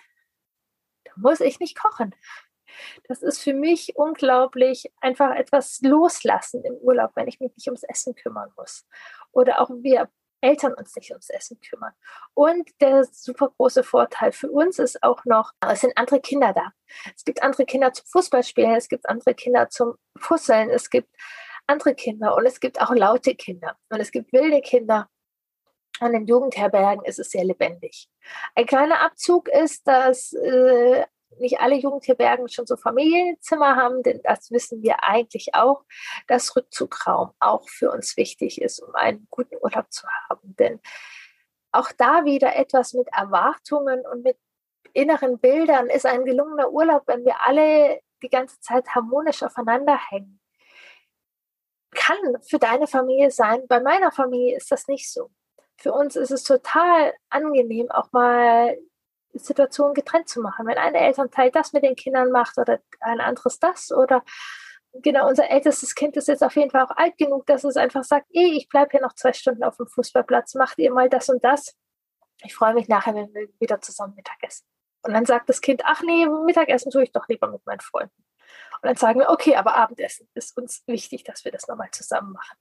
da 1.03 1.11
muss 1.17 1.41
ich 1.41 1.59
nicht 1.59 1.77
kochen. 1.77 2.15
Das 3.07 3.21
ist 3.21 3.41
für 3.41 3.53
mich 3.53 3.95
unglaublich 3.95 4.91
einfach 5.01 5.35
etwas 5.35 5.81
loslassen 5.81 6.63
im 6.63 6.75
Urlaub, 6.75 7.11
wenn 7.15 7.27
ich 7.27 7.39
mich 7.39 7.55
nicht 7.55 7.67
ums 7.67 7.83
Essen 7.83 8.15
kümmern 8.15 8.51
muss. 8.55 8.85
Oder 9.31 9.61
auch 9.61 9.69
wir 9.69 10.09
Eltern 10.41 10.73
uns 10.73 10.95
nicht 10.95 11.11
ums 11.11 11.29
Essen 11.29 11.59
kümmern. 11.59 11.93
Und 12.33 12.69
der 12.81 13.03
super 13.03 13.49
große 13.57 13.83
Vorteil 13.83 14.31
für 14.31 14.49
uns 14.49 14.79
ist 14.79 15.03
auch 15.03 15.25
noch, 15.25 15.51
es 15.59 15.81
sind 15.81 15.97
andere 15.97 16.21
Kinder 16.21 16.53
da. 16.53 16.71
Es 17.15 17.25
gibt 17.25 17.43
andere 17.43 17.65
Kinder 17.65 17.91
zum 17.93 18.05
Fußballspielen, 18.07 18.75
es 18.75 18.87
gibt 18.87 19.07
andere 19.09 19.33
Kinder 19.33 19.69
zum 19.69 19.95
Fusseln, 20.17 20.69
es 20.69 20.89
gibt 20.89 21.09
andere 21.67 21.93
Kinder 21.93 22.35
und 22.35 22.45
es 22.45 22.59
gibt 22.59 22.81
auch 22.81 22.93
laute 22.93 23.35
Kinder 23.35 23.77
und 23.89 23.99
es 23.99 24.11
gibt 24.11 24.33
wilde 24.33 24.61
Kinder. 24.61 25.09
Und 26.01 26.13
in 26.13 26.25
Jugendherbergen 26.25 27.03
ist 27.03 27.19
es 27.19 27.31
sehr 27.31 27.43
lebendig. 27.43 28.09
Ein 28.55 28.65
kleiner 28.65 29.01
Abzug 29.01 29.49
ist, 29.49 29.85
dass 29.85 30.31
äh, 30.31 31.05
nicht 31.37 31.59
alle 31.59 31.75
Jugendherbergen 31.75 32.49
schon 32.49 32.65
so 32.65 32.75
Familienzimmer 32.75 33.75
haben, 33.75 34.03
denn 34.03 34.21
das 34.23 34.51
wissen 34.51 34.81
wir 34.81 35.03
eigentlich 35.03 35.53
auch, 35.53 35.83
dass 36.27 36.55
Rückzugraum 36.55 37.31
auch 37.39 37.69
für 37.69 37.91
uns 37.91 38.17
wichtig 38.17 38.61
ist, 38.61 38.81
um 38.81 38.93
einen 38.95 39.27
guten 39.29 39.55
Urlaub 39.61 39.91
zu 39.91 40.07
haben. 40.27 40.55
Denn 40.57 40.79
auch 41.71 41.91
da 41.97 42.25
wieder 42.25 42.55
etwas 42.55 42.93
mit 42.93 43.07
Erwartungen 43.13 44.05
und 44.11 44.23
mit 44.23 44.37
inneren 44.93 45.39
Bildern 45.39 45.87
ist 45.87 46.05
ein 46.05 46.25
gelungener 46.25 46.71
Urlaub, 46.71 47.03
wenn 47.05 47.23
wir 47.25 47.35
alle 47.45 48.01
die 48.23 48.29
ganze 48.29 48.59
Zeit 48.59 48.87
harmonisch 48.95 49.43
aufeinander 49.43 49.97
hängen. 50.09 50.39
Kann 51.91 52.17
für 52.47 52.59
deine 52.59 52.87
Familie 52.87 53.31
sein. 53.31 53.67
Bei 53.67 53.79
meiner 53.79 54.11
Familie 54.11 54.57
ist 54.57 54.71
das 54.71 54.87
nicht 54.87 55.11
so. 55.11 55.31
Für 55.77 55.93
uns 55.93 56.15
ist 56.15 56.31
es 56.31 56.43
total 56.43 57.13
angenehm, 57.29 57.89
auch 57.89 58.11
mal 58.11 58.77
Situationen 59.33 59.93
getrennt 59.93 60.27
zu 60.27 60.41
machen. 60.41 60.65
Wenn 60.67 60.77
ein 60.77 60.95
Elternteil 60.95 61.51
das 61.51 61.73
mit 61.73 61.83
den 61.83 61.95
Kindern 61.95 62.31
macht 62.31 62.57
oder 62.57 62.79
ein 62.99 63.19
anderes 63.19 63.59
das 63.59 63.91
oder 63.91 64.23
genau, 64.93 65.27
unser 65.27 65.49
ältestes 65.49 65.95
Kind 65.95 66.17
ist 66.17 66.27
jetzt 66.27 66.43
auf 66.43 66.55
jeden 66.55 66.71
Fall 66.71 66.83
auch 66.83 66.95
alt 66.95 67.17
genug, 67.17 67.45
dass 67.45 67.63
es 67.63 67.77
einfach 67.77 68.03
sagt, 68.03 68.27
eh, 68.31 68.57
ich 68.57 68.69
bleibe 68.69 68.91
hier 68.91 69.01
noch 69.01 69.13
zwei 69.13 69.33
Stunden 69.33 69.63
auf 69.63 69.77
dem 69.77 69.87
Fußballplatz, 69.87 70.55
macht 70.55 70.77
ihr 70.79 70.91
mal 70.91 71.09
das 71.09 71.29
und 71.29 71.43
das. 71.43 71.75
Ich 72.43 72.55
freue 72.55 72.73
mich 72.73 72.87
nachher, 72.87 73.13
wenn 73.15 73.33
wir 73.33 73.49
wieder 73.59 73.81
zusammen 73.81 74.15
Mittagessen. 74.15 74.65
Und 75.01 75.13
dann 75.13 75.25
sagt 75.25 75.49
das 75.49 75.61
Kind, 75.61 75.83
ach 75.85 76.01
nee, 76.01 76.25
Mittagessen 76.25 76.91
tue 76.91 77.03
ich 77.03 77.11
doch 77.11 77.27
lieber 77.27 77.47
mit 77.47 77.65
meinen 77.65 77.79
Freunden. 77.79 78.25
Und 78.81 78.87
dann 78.87 78.95
sagen 78.95 79.19
wir, 79.19 79.29
okay, 79.29 79.55
aber 79.55 79.75
Abendessen 79.75 80.27
ist 80.33 80.57
uns 80.57 80.83
wichtig, 80.87 81.23
dass 81.23 81.43
wir 81.45 81.51
das 81.51 81.67
nochmal 81.67 81.91
zusammen 81.91 82.31
machen. 82.31 82.57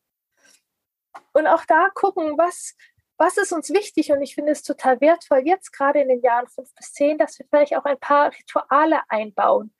Und 1.33 1.47
auch 1.47 1.65
da 1.65 1.91
gucken, 1.95 2.37
was 2.37 2.75
was 3.19 3.37
ist 3.37 3.53
uns 3.53 3.71
wichtig? 3.71 4.13
Und 4.13 4.23
ich 4.23 4.35
finde 4.35 4.53
es 4.53 4.63
total 4.63 5.01
wertvoll, 5.01 5.43
jetzt 5.45 5.73
gerade 5.73 6.01
in 6.01 6.09
den 6.09 6.23
Jahren 6.23 6.47
fünf 6.47 6.73
bis 6.75 6.93
zehn, 6.93 7.19
dass 7.19 7.39
wir 7.39 7.47
vielleicht 7.51 7.77
auch 7.77 7.85
ein 7.85 7.99
paar 7.99 8.33
Rituale 8.33 9.01
einbauen, 9.09 9.75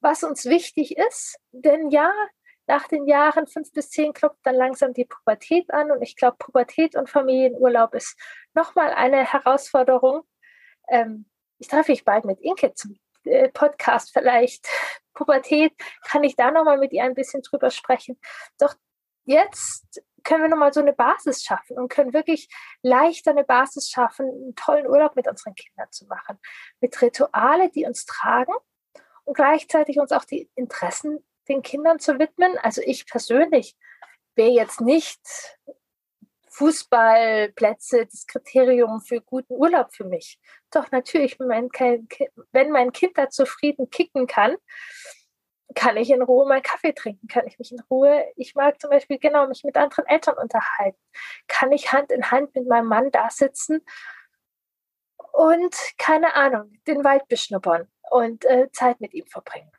was 0.00 0.22
uns 0.22 0.44
wichtig 0.44 0.96
ist. 0.96 1.38
Denn 1.52 1.90
ja, 1.90 2.12
nach 2.66 2.86
den 2.88 3.06
Jahren 3.06 3.46
fünf 3.46 3.72
bis 3.72 3.90
zehn 3.90 4.12
klopft 4.12 4.40
dann 4.44 4.56
langsam 4.56 4.92
die 4.92 5.06
Pubertät 5.06 5.72
an. 5.72 5.90
Und 5.90 6.02
ich 6.02 6.16
glaube, 6.16 6.36
Pubertät 6.38 6.96
und 6.96 7.08
Familienurlaub 7.08 7.94
ist 7.94 8.18
nochmal 8.54 8.92
eine 8.92 9.24
Herausforderung. 9.24 10.22
Ähm, 10.88 11.26
ich 11.58 11.68
treffe 11.68 11.92
mich 11.92 12.04
bald 12.04 12.24
mit 12.26 12.40
Inke 12.40 12.74
zum 12.74 12.98
äh, 13.24 13.48
Podcast 13.48 14.12
vielleicht. 14.12 14.68
Pubertät, 15.14 15.72
kann 16.02 16.24
ich 16.24 16.36
da 16.36 16.50
nochmal 16.50 16.76
mit 16.76 16.92
ihr 16.92 17.04
ein 17.04 17.14
bisschen 17.14 17.40
drüber 17.40 17.70
sprechen. 17.70 18.20
Doch 18.58 18.74
jetzt 19.24 20.02
können 20.26 20.42
wir 20.42 20.48
nochmal 20.48 20.72
so 20.72 20.80
eine 20.80 20.92
Basis 20.92 21.44
schaffen 21.44 21.78
und 21.78 21.88
können 21.88 22.12
wirklich 22.12 22.48
leichter 22.82 23.30
eine 23.30 23.44
Basis 23.44 23.88
schaffen, 23.88 24.26
einen 24.26 24.56
tollen 24.56 24.86
Urlaub 24.86 25.14
mit 25.14 25.28
unseren 25.28 25.54
Kindern 25.54 25.90
zu 25.92 26.06
machen. 26.06 26.38
Mit 26.80 27.00
Rituale, 27.00 27.70
die 27.70 27.86
uns 27.86 28.04
tragen 28.04 28.52
und 29.24 29.34
gleichzeitig 29.34 29.98
uns 29.98 30.12
auch 30.12 30.24
die 30.24 30.50
Interessen 30.56 31.24
den 31.48 31.62
Kindern 31.62 32.00
zu 32.00 32.18
widmen. 32.18 32.58
Also 32.58 32.82
ich 32.84 33.06
persönlich 33.06 33.76
wäre 34.34 34.50
jetzt 34.50 34.80
nicht 34.80 35.20
Fußballplätze 36.50 38.06
das 38.06 38.26
Kriterium 38.26 39.00
für 39.02 39.20
guten 39.20 39.52
Urlaub 39.52 39.94
für 39.94 40.04
mich. 40.04 40.40
Doch 40.72 40.90
natürlich, 40.90 41.38
wenn 41.38 41.70
mein, 42.70 42.92
kind, 42.92 43.18
da 43.18 43.28
zufrieden 43.28 43.90
kicken 43.90 44.26
kann, 44.26 44.56
kann 45.76 45.96
ich 45.98 46.10
in 46.10 46.22
Ruhe 46.22 46.48
meinen 46.48 46.62
Kaffee 46.62 46.92
trinken, 46.92 47.28
kann 47.28 47.46
ich 47.46 47.58
mich 47.58 47.70
in 47.70 47.80
Ruhe, 47.90 48.24
ich 48.34 48.54
mag 48.56 48.80
zum 48.80 48.90
Beispiel 48.90 49.18
genau 49.18 49.46
mich 49.46 49.62
mit 49.62 49.76
anderen 49.76 50.06
Eltern 50.06 50.36
unterhalten, 50.38 50.98
kann 51.46 51.70
ich 51.70 51.92
Hand 51.92 52.10
in 52.10 52.30
Hand 52.30 52.54
mit 52.56 52.66
meinem 52.66 52.88
Mann 52.88 53.10
da 53.12 53.28
sitzen 53.30 53.84
und 55.32 55.76
keine 55.98 56.34
Ahnung, 56.34 56.72
den 56.86 57.04
Wald 57.04 57.28
beschnuppern 57.28 57.88
und 58.10 58.46
äh, 58.46 58.70
Zeit 58.72 59.00
mit 59.00 59.12
ihm 59.12 59.26
verbringen. 59.26 59.70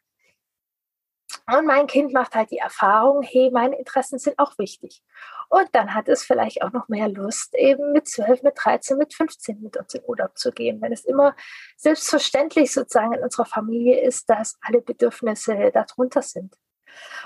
Und 1.50 1.66
mein 1.66 1.88
Kind 1.88 2.12
macht 2.12 2.36
halt 2.36 2.51
die 2.51 2.58
Erfahrung, 2.58 3.22
hey, 3.24 3.50
meine 3.51 3.77
Interessen 3.77 4.20
sind 4.20 4.38
auch 4.38 4.58
wichtig. 4.58 5.01
Und 5.48 5.70
dann 5.72 5.94
hat 5.94 6.10
es 6.10 6.24
vielleicht 6.24 6.62
auch 6.62 6.74
noch 6.74 6.89
mehr 6.89 7.08
Lust, 7.08 7.56
eben 7.56 7.94
mit 7.94 8.06
12, 8.06 8.44
mit 8.44 8.56
13, 8.62 8.98
mit 8.98 9.13
15 9.13 9.62
mit 9.62 9.77
uns 9.77 9.94
in 9.94 10.04
Urlaub 10.06 10.38
zu 10.38 10.51
gehen. 10.51 10.82
Wenn 10.82 10.92
es 10.92 11.06
immer 11.06 11.38
selbstverständlich 11.77 12.74
sozusagen 12.74 13.13
in 13.13 13.24
unserer 13.24 13.46
Familie 13.46 14.01
ist, 14.01 14.30
dass 14.30 14.58
alle 14.60 14.82
Bedürfnisse 14.82 15.72
darunter 15.72 16.22
sind. 16.22 16.54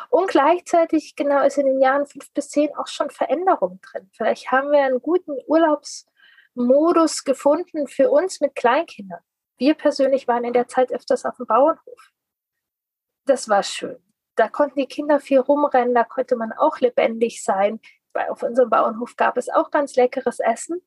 Und 0.09 0.29
gleichzeitig, 0.29 1.15
genau, 1.15 1.43
ist 1.43 1.57
in 1.57 1.65
den 1.65 1.81
Jahren 1.81 2.05
5 2.05 2.31
bis 2.33 2.49
10 2.49 2.75
auch 2.75 2.87
schon 2.87 3.09
Veränderung 3.09 3.79
drin. 3.81 4.11
Vielleicht 4.15 4.51
haben 4.51 4.69
wir 4.69 4.83
einen 4.83 5.01
guten 5.01 5.35
Urlaubsmodus 5.47 7.23
gefunden 7.23 7.87
für 7.87 8.11
uns 8.11 8.39
mit 8.39 8.53
Kleinkindern. 8.53 9.21
Wir 9.57 9.73
persönlich 9.73 10.27
waren 10.27 10.43
in 10.43 10.53
der 10.53 10.67
Zeit 10.67 10.91
öfters 10.91 11.25
auf 11.25 11.37
dem 11.37 11.47
Bauernhof. 11.47 12.11
Das 13.25 13.49
war 13.49 13.63
schön 13.63 13.99
da 14.41 14.47
konnten 14.47 14.79
die 14.79 14.87
Kinder 14.87 15.19
viel 15.19 15.37
rumrennen, 15.37 15.93
da 15.93 16.03
konnte 16.03 16.35
man 16.35 16.51
auch 16.51 16.79
lebendig 16.79 17.43
sein. 17.43 17.79
Bei, 18.11 18.31
auf 18.31 18.41
unserem 18.41 18.71
Bauernhof 18.71 19.15
gab 19.15 19.37
es 19.37 19.49
auch 19.49 19.69
ganz 19.69 19.95
leckeres 19.95 20.39
Essen. 20.39 20.81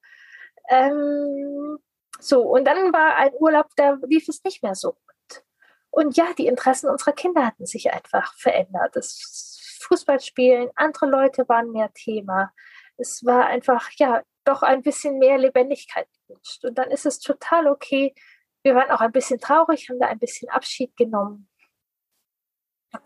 Ähm, 0.68 1.78
so, 2.18 2.42
und 2.42 2.64
dann 2.64 2.92
war 2.92 3.14
ein 3.14 3.30
Urlaub, 3.38 3.68
da 3.76 3.96
lief 4.02 4.28
es 4.28 4.42
nicht 4.42 4.64
mehr 4.64 4.74
so 4.74 4.94
gut. 4.94 5.44
Und 5.90 6.16
ja, 6.16 6.32
die 6.36 6.48
Interessen 6.48 6.90
unserer 6.90 7.12
Kinder 7.12 7.46
hatten 7.46 7.64
sich 7.64 7.92
einfach 7.92 8.34
verändert. 8.34 8.96
Das 8.96 9.78
Fußballspielen, 9.82 10.70
andere 10.74 11.06
Leute 11.06 11.48
waren 11.48 11.70
mehr 11.70 11.92
Thema. 11.94 12.52
Es 12.96 13.24
war 13.24 13.46
einfach, 13.46 13.88
ja, 13.98 14.24
doch 14.42 14.62
ein 14.62 14.82
bisschen 14.82 15.20
mehr 15.20 15.38
Lebendigkeit 15.38 16.08
gewünscht. 16.26 16.64
Und 16.64 16.76
dann 16.76 16.90
ist 16.90 17.06
es 17.06 17.20
total 17.20 17.68
okay. 17.68 18.16
Wir 18.64 18.74
waren 18.74 18.90
auch 18.90 19.00
ein 19.00 19.12
bisschen 19.12 19.38
traurig, 19.38 19.88
haben 19.88 20.00
da 20.00 20.08
ein 20.08 20.18
bisschen 20.18 20.48
Abschied 20.48 20.96
genommen 20.96 21.48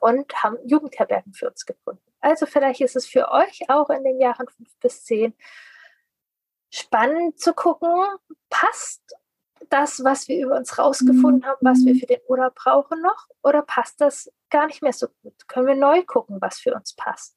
und 0.01 0.33
haben 0.43 0.57
Jugendherbergen 0.65 1.33
für 1.33 1.49
uns 1.49 1.67
gefunden. 1.67 2.03
Also 2.21 2.47
vielleicht 2.47 2.81
ist 2.81 2.97
es 2.97 3.07
für 3.07 3.31
euch 3.31 3.69
auch 3.69 3.91
in 3.91 4.05
den 4.05 4.21
Jahren 4.21 4.49
fünf 4.49 4.77
bis 4.81 5.05
zehn 5.05 5.35
spannend 6.71 7.39
zu 7.39 7.55
gucken, 7.55 7.91
passt 8.51 9.03
das, 9.71 10.03
was 10.05 10.29
wir 10.29 10.45
über 10.45 10.57
uns 10.57 10.79
rausgefunden 10.79 11.45
haben, 11.47 11.59
was 11.61 11.85
wir 11.85 11.95
für 11.95 12.07
den 12.07 12.21
Urlaub 12.29 12.55
brauchen 12.55 13.03
noch, 13.03 13.27
oder 13.43 13.63
passt 13.63 14.01
das 14.01 14.33
gar 14.51 14.67
nicht 14.67 14.83
mehr 14.83 14.93
so 14.93 15.09
gut? 15.23 15.49
Können 15.49 15.67
wir 15.67 15.75
neu 15.75 16.03
gucken, 16.05 16.39
was 16.41 16.59
für 16.59 16.75
uns 16.75 16.95
passt? 16.95 17.37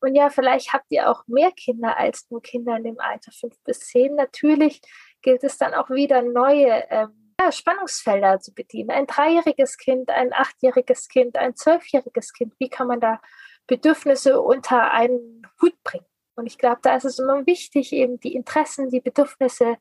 Und 0.00 0.14
ja, 0.14 0.28
vielleicht 0.28 0.72
habt 0.72 0.86
ihr 0.90 1.10
auch 1.10 1.26
mehr 1.26 1.50
Kinder 1.52 1.96
als 1.96 2.26
nur 2.30 2.42
Kinder 2.42 2.76
in 2.76 2.84
dem 2.84 3.00
Alter 3.00 3.32
fünf 3.32 3.58
bis 3.64 3.80
zehn. 3.80 4.14
Natürlich 4.14 4.82
gilt 5.22 5.44
es 5.44 5.56
dann 5.58 5.74
auch 5.74 5.90
wieder 5.90 6.22
neue 6.22 6.84
ähm, 6.90 7.25
ja, 7.40 7.52
Spannungsfelder 7.52 8.40
zu 8.40 8.54
bedienen. 8.54 8.90
Ein 8.90 9.06
dreijähriges 9.06 9.76
Kind, 9.78 10.10
ein 10.10 10.32
achtjähriges 10.32 11.08
Kind, 11.08 11.36
ein 11.36 11.56
zwölfjähriges 11.56 12.32
Kind. 12.32 12.54
Wie 12.58 12.68
kann 12.68 12.86
man 12.86 13.00
da 13.00 13.20
Bedürfnisse 13.66 14.40
unter 14.40 14.90
einen 14.92 15.46
Hut 15.60 15.74
bringen? 15.82 16.06
Und 16.36 16.46
ich 16.46 16.58
glaube, 16.58 16.80
da 16.82 16.96
ist 16.96 17.04
es 17.04 17.18
immer 17.18 17.46
wichtig, 17.46 17.92
eben 17.92 18.20
die 18.20 18.34
Interessen, 18.34 18.90
die 18.90 19.00
Bedürfnisse 19.00 19.76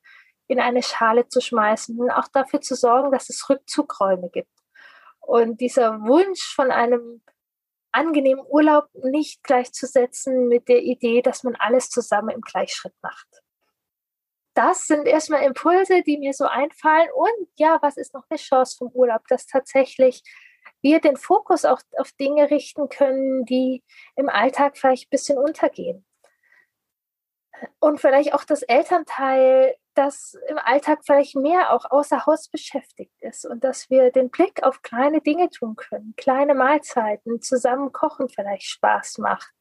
in 0.48 0.60
eine 0.60 0.84
Schale 0.84 1.28
zu 1.28 1.42
schmeißen 1.42 2.00
und 2.00 2.12
auch 2.12 2.28
dafür 2.30 2.62
zu 2.62 2.76
sorgen, 2.76 3.12
dass 3.12 3.30
es 3.30 3.50
Rückzugräume 3.50 4.30
gibt. 4.30 4.52
Und 5.20 5.60
dieser 5.60 6.00
Wunsch 6.02 6.54
von 6.56 6.72
einem 6.72 7.22
angenehmen 7.92 8.46
Urlaub 8.48 8.88
nicht 8.94 9.44
gleichzusetzen 9.44 10.48
mit 10.48 10.68
der 10.68 10.84
Idee, 10.84 11.22
dass 11.22 11.44
man 11.44 11.56
alles 11.56 11.90
zusammen 11.90 12.30
im 12.30 12.42
Gleichschritt 12.42 12.94
macht. 13.02 13.45
Das 14.56 14.88
sind 14.88 15.06
erstmal 15.06 15.44
Impulse, 15.44 16.02
die 16.02 16.18
mir 16.18 16.34
so 16.34 16.46
einfallen. 16.46 17.10
Und 17.14 17.48
ja, 17.58 17.78
was 17.82 17.98
ist 17.98 18.14
noch 18.14 18.24
eine 18.30 18.40
Chance 18.40 18.78
vom 18.78 18.88
Urlaub, 18.94 19.28
dass 19.28 19.46
tatsächlich 19.46 20.24
wir 20.82 21.00
den 21.00 21.18
Fokus 21.18 21.66
auch 21.66 21.82
auf 21.98 22.12
Dinge 22.14 22.50
richten 22.50 22.90
können, 22.90 23.46
die 23.46 23.84
im 24.16 24.30
Alltag 24.30 24.78
vielleicht 24.78 25.08
ein 25.08 25.10
bisschen 25.12 25.38
untergehen 25.38 26.06
und 27.80 28.00
vielleicht 28.00 28.34
auch 28.34 28.44
das 28.44 28.64
Elternteil, 28.64 29.76
das 29.94 30.38
im 30.48 30.58
Alltag 30.58 31.00
vielleicht 31.06 31.36
mehr 31.36 31.74
auch 31.74 31.86
außer 31.90 32.26
Haus 32.26 32.50
beschäftigt 32.50 33.14
ist 33.22 33.46
und 33.46 33.64
dass 33.64 33.90
wir 33.90 34.12
den 34.12 34.30
Blick 34.30 34.64
auf 34.64 34.82
kleine 34.82 35.22
Dinge 35.22 35.50
tun 35.50 35.76
können, 35.76 36.14
kleine 36.18 36.54
Mahlzeiten, 36.54 37.42
zusammen 37.42 37.92
kochen 37.92 38.30
vielleicht 38.30 38.64
Spaß 38.64 39.20
macht. 39.20 39.52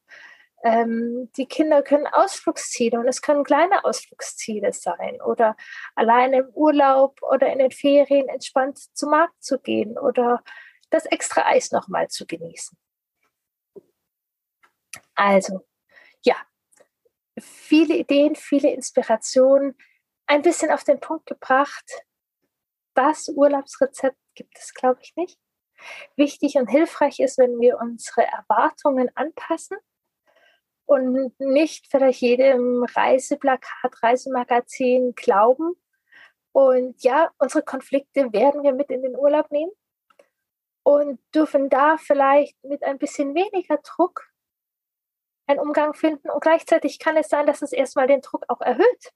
Ähm, 0.65 1.31
die 1.37 1.45
Kinder 1.45 1.83
können 1.83 2.07
Ausflugsziele 2.07 2.99
und 2.99 3.07
es 3.07 3.21
können 3.21 3.43
kleine 3.43 3.85
Ausflugsziele 3.85 4.73
sein 4.73 5.21
oder 5.21 5.55
alleine 5.93 6.39
im 6.39 6.49
Urlaub 6.55 7.21
oder 7.21 7.53
in 7.53 7.59
den 7.59 7.69
Ferien 7.69 8.27
entspannt 8.29 8.79
zum 8.97 9.11
Markt 9.11 9.43
zu 9.43 9.59
gehen 9.59 9.95
oder 9.95 10.43
das 10.89 11.05
extra 11.05 11.45
Eis 11.45 11.71
nochmal 11.71 12.07
zu 12.07 12.25
genießen. 12.25 12.75
Also, 15.13 15.67
ja, 16.23 16.35
viele 17.39 17.95
Ideen, 17.97 18.35
viele 18.35 18.71
Inspirationen, 18.71 19.77
ein 20.25 20.41
bisschen 20.41 20.71
auf 20.71 20.83
den 20.83 20.99
Punkt 20.99 21.27
gebracht. 21.27 21.85
Das 22.95 23.27
Urlaubsrezept 23.29 24.17
gibt 24.33 24.57
es, 24.57 24.73
glaube 24.73 24.99
ich, 25.03 25.15
nicht. 25.15 25.37
Wichtig 26.15 26.55
und 26.55 26.71
hilfreich 26.71 27.19
ist, 27.19 27.37
wenn 27.37 27.59
wir 27.59 27.77
unsere 27.77 28.25
Erwartungen 28.25 29.11
anpassen 29.13 29.77
und 30.85 31.39
nicht 31.39 31.87
vielleicht 31.89 32.21
jedem 32.21 32.83
Reiseplakat, 32.83 34.03
Reisemagazin 34.03 35.13
glauben. 35.15 35.75
Und 36.51 37.03
ja, 37.03 37.31
unsere 37.37 37.63
Konflikte 37.63 38.31
werden 38.31 38.63
wir 38.63 38.73
mit 38.73 38.89
in 38.89 39.01
den 39.01 39.15
Urlaub 39.15 39.51
nehmen 39.51 39.71
und 40.83 41.19
dürfen 41.33 41.69
da 41.69 41.97
vielleicht 41.97 42.63
mit 42.63 42.83
ein 42.83 42.99
bisschen 42.99 43.33
weniger 43.33 43.77
Druck 43.77 44.29
einen 45.47 45.59
Umgang 45.59 45.93
finden. 45.93 46.29
Und 46.29 46.41
gleichzeitig 46.41 46.99
kann 46.99 47.17
es 47.17 47.27
sein, 47.27 47.45
dass 47.47 47.61
es 47.61 47.71
erstmal 47.71 48.07
den 48.07 48.21
Druck 48.21 48.45
auch 48.47 48.61
erhöht. 48.61 49.11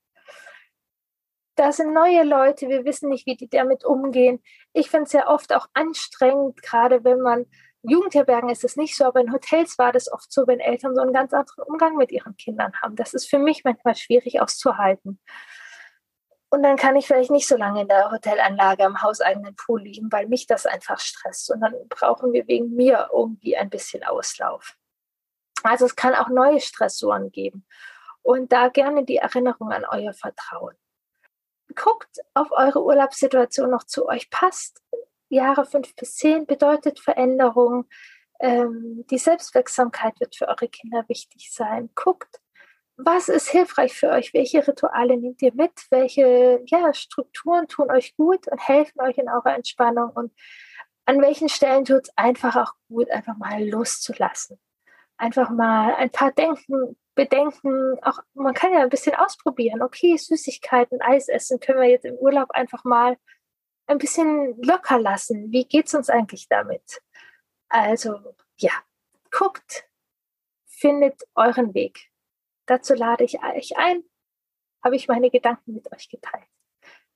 Da 1.55 1.71
sind 1.71 1.93
neue 1.93 2.23
Leute, 2.23 2.69
wir 2.69 2.85
wissen 2.85 3.09
nicht, 3.09 3.25
wie 3.25 3.35
die 3.35 3.49
damit 3.49 3.83
umgehen. 3.83 4.41
Ich 4.73 4.89
finde 4.89 5.05
es 5.05 5.13
ja 5.13 5.27
oft 5.27 5.53
auch 5.53 5.67
anstrengend, 5.73 6.61
gerade 6.61 7.03
wenn 7.03 7.19
man 7.19 7.45
Jugendherbergen 7.83 8.49
ist 8.49 8.63
es 8.63 8.75
nicht 8.75 8.95
so, 8.95 9.05
aber 9.05 9.21
in 9.21 9.31
Hotels 9.31 9.77
war 9.77 9.91
das 9.91 10.11
oft 10.11 10.31
so, 10.31 10.45
wenn 10.47 10.59
Eltern 10.59 10.95
so 10.95 11.01
einen 11.01 11.13
ganz 11.13 11.33
anderen 11.33 11.63
Umgang 11.63 11.95
mit 11.95 12.11
ihren 12.11 12.35
Kindern 12.35 12.73
haben. 12.81 12.95
Das 12.95 13.13
ist 13.13 13.29
für 13.29 13.39
mich 13.39 13.63
manchmal 13.63 13.95
schwierig 13.95 14.41
auszuhalten. 14.41 15.19
Und 16.49 16.63
dann 16.63 16.77
kann 16.77 16.95
ich 16.95 17.05
vielleicht 17.05 17.29
nicht 17.29 17.47
so 17.47 17.55
lange 17.55 17.81
in 17.81 17.87
der 17.87 18.11
Hotelanlage 18.11 18.83
am 18.83 19.01
hauseigenen 19.01 19.55
Pool 19.55 19.83
liegen, 19.83 20.11
weil 20.11 20.27
mich 20.27 20.47
das 20.47 20.65
einfach 20.65 20.99
stresst. 20.99 21.51
Und 21.51 21.61
dann 21.61 21.75
brauchen 21.89 22.33
wir 22.33 22.47
wegen 22.47 22.75
mir 22.75 23.09
irgendwie 23.13 23.55
ein 23.55 23.69
bisschen 23.69 24.03
Auslauf. 24.03 24.75
Also 25.63 25.85
es 25.85 25.95
kann 25.95 26.15
auch 26.15 26.29
neue 26.29 26.59
Stressoren 26.59 27.31
geben. 27.31 27.65
Und 28.23 28.51
da 28.51 28.69
gerne 28.69 29.05
die 29.05 29.17
Erinnerung 29.17 29.71
an 29.71 29.85
euer 29.85 30.13
Vertrauen. 30.13 30.75
Guckt, 31.75 32.17
ob 32.33 32.51
eure 32.51 32.83
Urlaubssituation 32.83 33.69
noch 33.69 33.83
zu 33.83 34.07
euch 34.07 34.29
passt. 34.31 34.81
Jahre 35.29 35.65
fünf 35.65 35.95
bis 35.95 36.15
zehn 36.15 36.45
bedeutet 36.45 36.99
Veränderung. 36.99 37.87
Ähm, 38.39 39.05
die 39.09 39.17
Selbstwirksamkeit 39.17 40.19
wird 40.19 40.35
für 40.35 40.47
eure 40.47 40.67
Kinder 40.67 41.05
wichtig 41.07 41.51
sein. 41.53 41.89
Guckt, 41.95 42.39
was 42.97 43.29
ist 43.29 43.49
hilfreich 43.49 43.93
für 43.93 44.09
euch? 44.09 44.33
Welche 44.33 44.67
Rituale 44.67 45.17
nehmt 45.17 45.41
ihr 45.41 45.53
mit? 45.53 45.71
Welche 45.89 46.61
ja, 46.65 46.93
Strukturen 46.93 47.67
tun 47.67 47.91
euch 47.91 48.15
gut 48.15 48.47
und 48.47 48.59
helfen 48.67 49.01
euch 49.01 49.17
in 49.17 49.29
eurer 49.29 49.55
Entspannung? 49.55 50.11
Und 50.11 50.33
an 51.05 51.21
welchen 51.21 51.49
Stellen 51.49 51.85
tut 51.85 52.03
es 52.03 52.17
einfach 52.17 52.55
auch 52.55 52.73
gut, 52.89 53.09
einfach 53.11 53.37
mal 53.37 53.67
loszulassen? 53.67 54.59
einfach 55.19 55.49
mal 55.49 55.93
ein 55.95 56.09
paar 56.09 56.31
Denken, 56.31 56.97
Bedenken, 57.13 57.97
auch 58.01 58.19
man 58.33 58.53
kann 58.53 58.73
ja 58.73 58.79
ein 58.81 58.89
bisschen 58.89 59.15
ausprobieren. 59.15 59.81
Okay, 59.81 60.15
Süßigkeiten, 60.15 61.01
Eis 61.01 61.27
essen 61.27 61.59
können 61.59 61.81
wir 61.81 61.89
jetzt 61.89 62.05
im 62.05 62.15
Urlaub 62.15 62.49
einfach 62.51 62.83
mal 62.85 63.17
ein 63.89 63.97
bisschen 63.97 64.61
locker 64.61 64.99
lassen. 64.99 65.51
Wie 65.51 65.65
geht 65.65 65.87
es 65.87 65.93
uns 65.93 66.09
eigentlich 66.09 66.47
damit? 66.47 67.01
Also 67.67 68.19
ja, 68.57 68.71
guckt, 69.31 69.89
findet 70.67 71.21
euren 71.35 71.73
Weg. 71.73 72.09
Dazu 72.65 72.93
lade 72.93 73.23
ich 73.23 73.41
euch 73.43 73.77
ein, 73.77 74.03
habe 74.83 74.95
ich 74.95 75.07
meine 75.07 75.29
Gedanken 75.29 75.73
mit 75.73 75.91
euch 75.91 76.09
geteilt. 76.09 76.47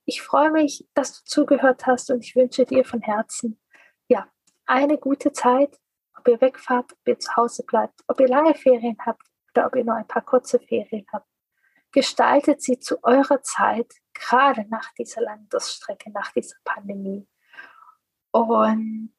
Ich 0.04 0.20
freue 0.20 0.50
mich, 0.50 0.86
dass 0.94 1.18
du 1.18 1.24
zugehört 1.24 1.86
hast 1.86 2.10
und 2.10 2.22
ich 2.22 2.36
wünsche 2.36 2.66
dir 2.66 2.84
von 2.84 3.00
Herzen, 3.00 3.60
ja, 4.08 4.28
eine 4.66 4.98
gute 4.98 5.32
Zeit 5.32 5.80
ob 6.24 6.28
ihr 6.28 6.40
wegfahrt, 6.40 6.92
ob 6.92 7.08
ihr 7.08 7.18
zu 7.18 7.36
Hause 7.36 7.64
bleibt, 7.64 8.00
ob 8.06 8.18
ihr 8.20 8.28
lange 8.28 8.54
Ferien 8.54 8.96
habt 9.04 9.26
oder 9.54 9.66
ob 9.66 9.76
ihr 9.76 9.84
nur 9.84 9.94
ein 9.94 10.08
paar 10.08 10.24
kurze 10.24 10.58
Ferien 10.58 11.06
habt. 11.12 11.28
Gestaltet 11.92 12.62
sie 12.62 12.78
zu 12.78 13.02
eurer 13.04 13.42
Zeit, 13.42 13.92
gerade 14.14 14.66
nach 14.70 14.92
dieser 14.94 15.20
langen 15.20 15.48
Durststrecke, 15.48 16.10
nach 16.10 16.32
dieser 16.32 16.56
Pandemie. 16.64 17.26
Und 18.32 19.14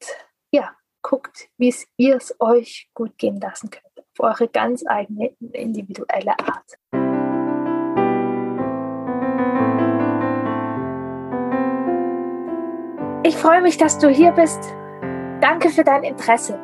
ja, 0.51 0.75
guckt, 1.01 1.49
wie 1.57 1.73
ihr 1.97 2.15
es 2.15 2.35
euch 2.39 2.89
gut 2.93 3.17
gehen 3.17 3.39
lassen 3.39 3.69
könnt, 3.69 3.99
auf 3.99 4.19
eure 4.19 4.47
ganz 4.47 4.83
eigene 4.87 5.35
individuelle 5.51 6.37
Art. 6.39 6.79
Ich 13.23 13.37
freue 13.37 13.61
mich, 13.61 13.77
dass 13.77 13.97
du 13.97 14.09
hier 14.09 14.31
bist. 14.31 14.61
Danke 15.41 15.69
für 15.69 15.83
dein 15.83 16.03
Interesse. 16.03 16.59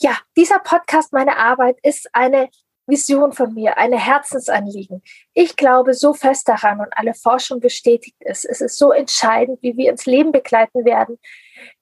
Ja, 0.00 0.18
dieser 0.36 0.58
Podcast, 0.58 1.12
meine 1.12 1.38
Arbeit, 1.38 1.78
ist 1.82 2.08
eine 2.14 2.50
Vision 2.86 3.32
von 3.32 3.52
mir, 3.54 3.76
eine 3.76 3.98
Herzensanliegen. 3.98 5.02
Ich 5.34 5.56
glaube 5.56 5.94
so 5.94 6.14
fest 6.14 6.48
daran 6.48 6.80
und 6.80 6.88
alle 6.92 7.14
Forschung 7.14 7.60
bestätigt 7.60 8.16
es. 8.20 8.44
Es 8.44 8.60
ist 8.60 8.78
so 8.78 8.92
entscheidend, 8.92 9.60
wie 9.62 9.76
wir 9.76 9.90
ins 9.90 10.06
Leben 10.06 10.32
begleiten 10.32 10.84
werden, 10.84 11.18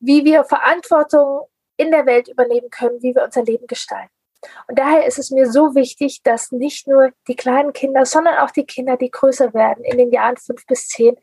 wie 0.00 0.24
wir 0.24 0.44
Verantwortung 0.44 1.48
in 1.76 1.90
der 1.90 2.06
Welt 2.06 2.28
übernehmen 2.28 2.70
können, 2.70 3.02
wie 3.02 3.14
wir 3.14 3.24
unser 3.24 3.42
Leben 3.42 3.66
gestalten. 3.66 4.10
Und 4.68 4.78
daher 4.78 5.06
ist 5.06 5.18
es 5.18 5.30
mir 5.30 5.50
so 5.50 5.74
wichtig, 5.74 6.22
dass 6.22 6.52
nicht 6.52 6.86
nur 6.86 7.10
die 7.28 7.36
kleinen 7.36 7.72
Kinder, 7.72 8.04
sondern 8.04 8.38
auch 8.38 8.50
die 8.50 8.66
Kinder, 8.66 8.96
die 8.96 9.10
größer 9.10 9.54
werden, 9.54 9.84
in 9.84 9.98
den 9.98 10.12
Jahren 10.12 10.36
fünf 10.36 10.66
bis 10.66 10.88
zehn, 10.88 11.16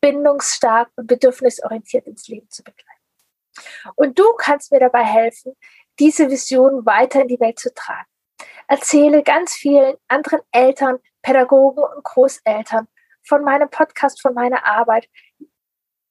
bindungsstark 0.00 0.88
und 0.96 1.06
bedürfnisorientiert 1.06 2.06
ins 2.06 2.28
Leben 2.28 2.48
zu 2.50 2.62
begleiten. 2.62 2.86
Und 3.96 4.18
du 4.18 4.24
kannst 4.34 4.70
mir 4.70 4.80
dabei 4.80 5.04
helfen, 5.04 5.56
diese 5.98 6.30
Vision 6.30 6.86
weiter 6.86 7.22
in 7.22 7.28
die 7.28 7.40
Welt 7.40 7.58
zu 7.58 7.74
tragen. 7.74 8.06
Erzähle 8.68 9.22
ganz 9.22 9.54
vielen 9.54 9.96
anderen 10.08 10.40
Eltern, 10.52 10.98
Pädagogen 11.22 11.82
und 11.82 12.04
Großeltern 12.04 12.86
von 13.22 13.42
meinem 13.42 13.70
Podcast, 13.70 14.20
von 14.22 14.34
meiner 14.34 14.64
Arbeit. 14.64 15.08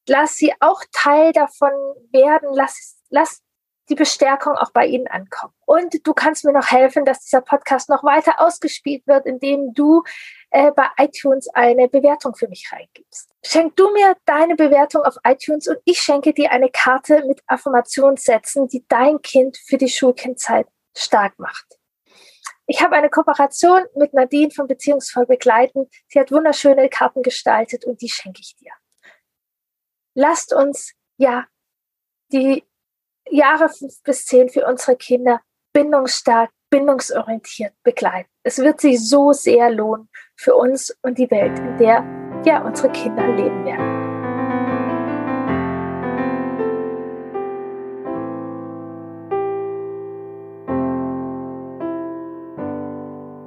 Lass 0.07 0.35
sie 0.35 0.53
auch 0.59 0.81
Teil 0.91 1.31
davon 1.33 1.71
werden. 2.11 2.49
Lass, 2.53 2.97
lass 3.09 3.41
die 3.89 3.95
Bestärkung 3.95 4.55
auch 4.55 4.71
bei 4.71 4.85
ihnen 4.85 5.07
ankommen. 5.07 5.53
Und 5.65 6.05
du 6.05 6.13
kannst 6.13 6.43
mir 6.45 6.51
noch 6.51 6.71
helfen, 6.71 7.05
dass 7.05 7.23
dieser 7.23 7.41
Podcast 7.41 7.89
noch 7.89 8.03
weiter 8.03 8.41
ausgespielt 8.41 9.05
wird, 9.07 9.25
indem 9.25 9.73
du 9.73 10.03
äh, 10.49 10.71
bei 10.71 10.87
iTunes 10.97 11.47
eine 11.53 11.87
Bewertung 11.87 12.35
für 12.35 12.47
mich 12.47 12.69
reingibst. 12.71 13.31
Schenk 13.45 13.75
du 13.75 13.91
mir 13.91 14.15
deine 14.25 14.55
Bewertung 14.55 15.03
auf 15.03 15.15
iTunes 15.23 15.67
und 15.67 15.77
ich 15.85 15.99
schenke 15.99 16.33
dir 16.33 16.51
eine 16.51 16.69
Karte 16.69 17.23
mit 17.25 17.41
Affirmationssätzen, 17.47 18.67
die 18.67 18.85
dein 18.87 19.21
Kind 19.21 19.57
für 19.57 19.77
die 19.77 19.89
Schulkindzeit 19.89 20.67
stark 20.95 21.37
macht. 21.39 21.76
Ich 22.69 22.81
habe 22.81 22.95
eine 22.95 23.09
Kooperation 23.09 23.85
mit 23.95 24.13
Nadine 24.13 24.51
von 24.51 24.67
Beziehungsvoll 24.67 25.25
begleiten. 25.25 25.87
Sie 26.09 26.19
hat 26.19 26.31
wunderschöne 26.31 26.89
Karten 26.89 27.23
gestaltet 27.23 27.85
und 27.85 28.01
die 28.01 28.09
schenke 28.09 28.41
ich 28.41 28.55
dir. 28.57 28.71
Lasst 30.13 30.53
uns 30.53 30.93
ja 31.17 31.45
die 32.33 32.63
Jahre 33.29 33.69
fünf 33.69 34.01
bis 34.03 34.25
zehn 34.25 34.49
für 34.49 34.65
unsere 34.65 34.97
Kinder 34.97 35.41
bindungsstark, 35.73 36.51
bindungsorientiert 36.69 37.73
begleiten. 37.83 38.29
Es 38.43 38.57
wird 38.57 38.81
sich 38.81 39.07
so 39.07 39.31
sehr 39.31 39.69
lohnen 39.69 40.09
für 40.35 40.55
uns 40.55 40.97
und 41.01 41.17
die 41.17 41.31
Welt, 41.31 41.57
in 41.59 41.77
der 41.77 42.03
ja 42.45 42.61
unsere 42.65 42.91
Kinder 42.91 43.27
leben 43.27 43.65
werden. 43.65 43.86